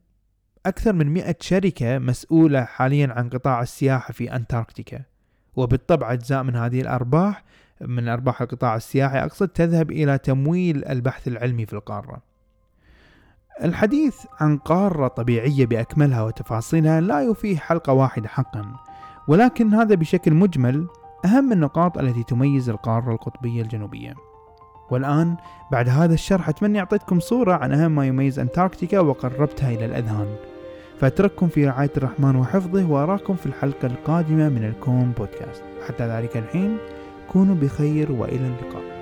أكثر 0.66 0.94
من 0.94 1.08
مئة 1.08 1.36
شركة 1.40 1.98
مسؤولة 1.98 2.64
حاليا 2.64 3.14
عن 3.14 3.30
قطاع 3.30 3.62
السياحة 3.62 4.14
في 4.14 4.36
أنتاركتيكا. 4.36 5.02
وبالطبع 5.56 6.14
أجزاء 6.14 6.44
من 6.44 6.56
هذه 6.56 6.82
الأرباح 6.82 7.44
من 7.82 8.08
أرباح 8.08 8.42
القطاع 8.42 8.76
السياحي 8.76 9.20
أقصد 9.20 9.48
تذهب 9.48 9.92
إلى 9.92 10.18
تمويل 10.18 10.86
البحث 10.86 11.28
العلمي 11.28 11.66
في 11.66 11.74
القارة. 11.74 12.22
الحديث 13.64 14.26
عن 14.40 14.58
قارة 14.58 15.08
طبيعية 15.08 15.66
بأكملها 15.66 16.22
وتفاصيلها 16.22 17.02
لا 17.02 17.22
يفيه 17.22 17.58
حلقة 17.58 17.94
واحدة 17.94 18.28
حقا 18.28 18.76
ولكن 19.28 19.74
هذا 19.74 19.96
بشكل 19.96 20.34
مجمل 20.34 20.88
أهم 21.26 21.52
النقاط 21.52 21.98
التي 21.98 22.24
تميز 22.24 22.70
القارة 22.70 23.12
القطبية 23.12 23.62
الجنوبية. 23.62 24.14
والآن 24.92 25.36
بعد 25.72 25.90
هذا 25.90 26.14
الشرح 26.14 26.50
أتمنى 26.50 26.80
أعطيتكم 26.80 27.20
صورة 27.20 27.54
عن 27.54 27.74
أهم 27.74 27.92
ما 27.92 28.08
يميز 28.08 28.40
أنتاركتيكا 28.40 29.00
وقربتها 29.00 29.70
إلى 29.70 29.86
الأذهان. 29.86 30.36
فأترككم 31.00 31.48
في 31.48 31.68
رعاية 31.68 31.92
الرحمن 31.98 32.36
وحفظه 32.36 32.92
وأراكم 32.92 33.36
في 33.36 33.46
الحلقة 33.46 33.86
القادمة 33.86 34.50
من 34.50 34.64
الكون 34.64 35.12
بودكاست. 35.18 35.64
حتى 35.88 36.08
ذلك 36.08 36.38
الحين 36.38 36.78
كونوا 37.32 37.56
بخير 37.56 38.12
وإلى 38.12 38.48
اللقاء. 38.48 38.97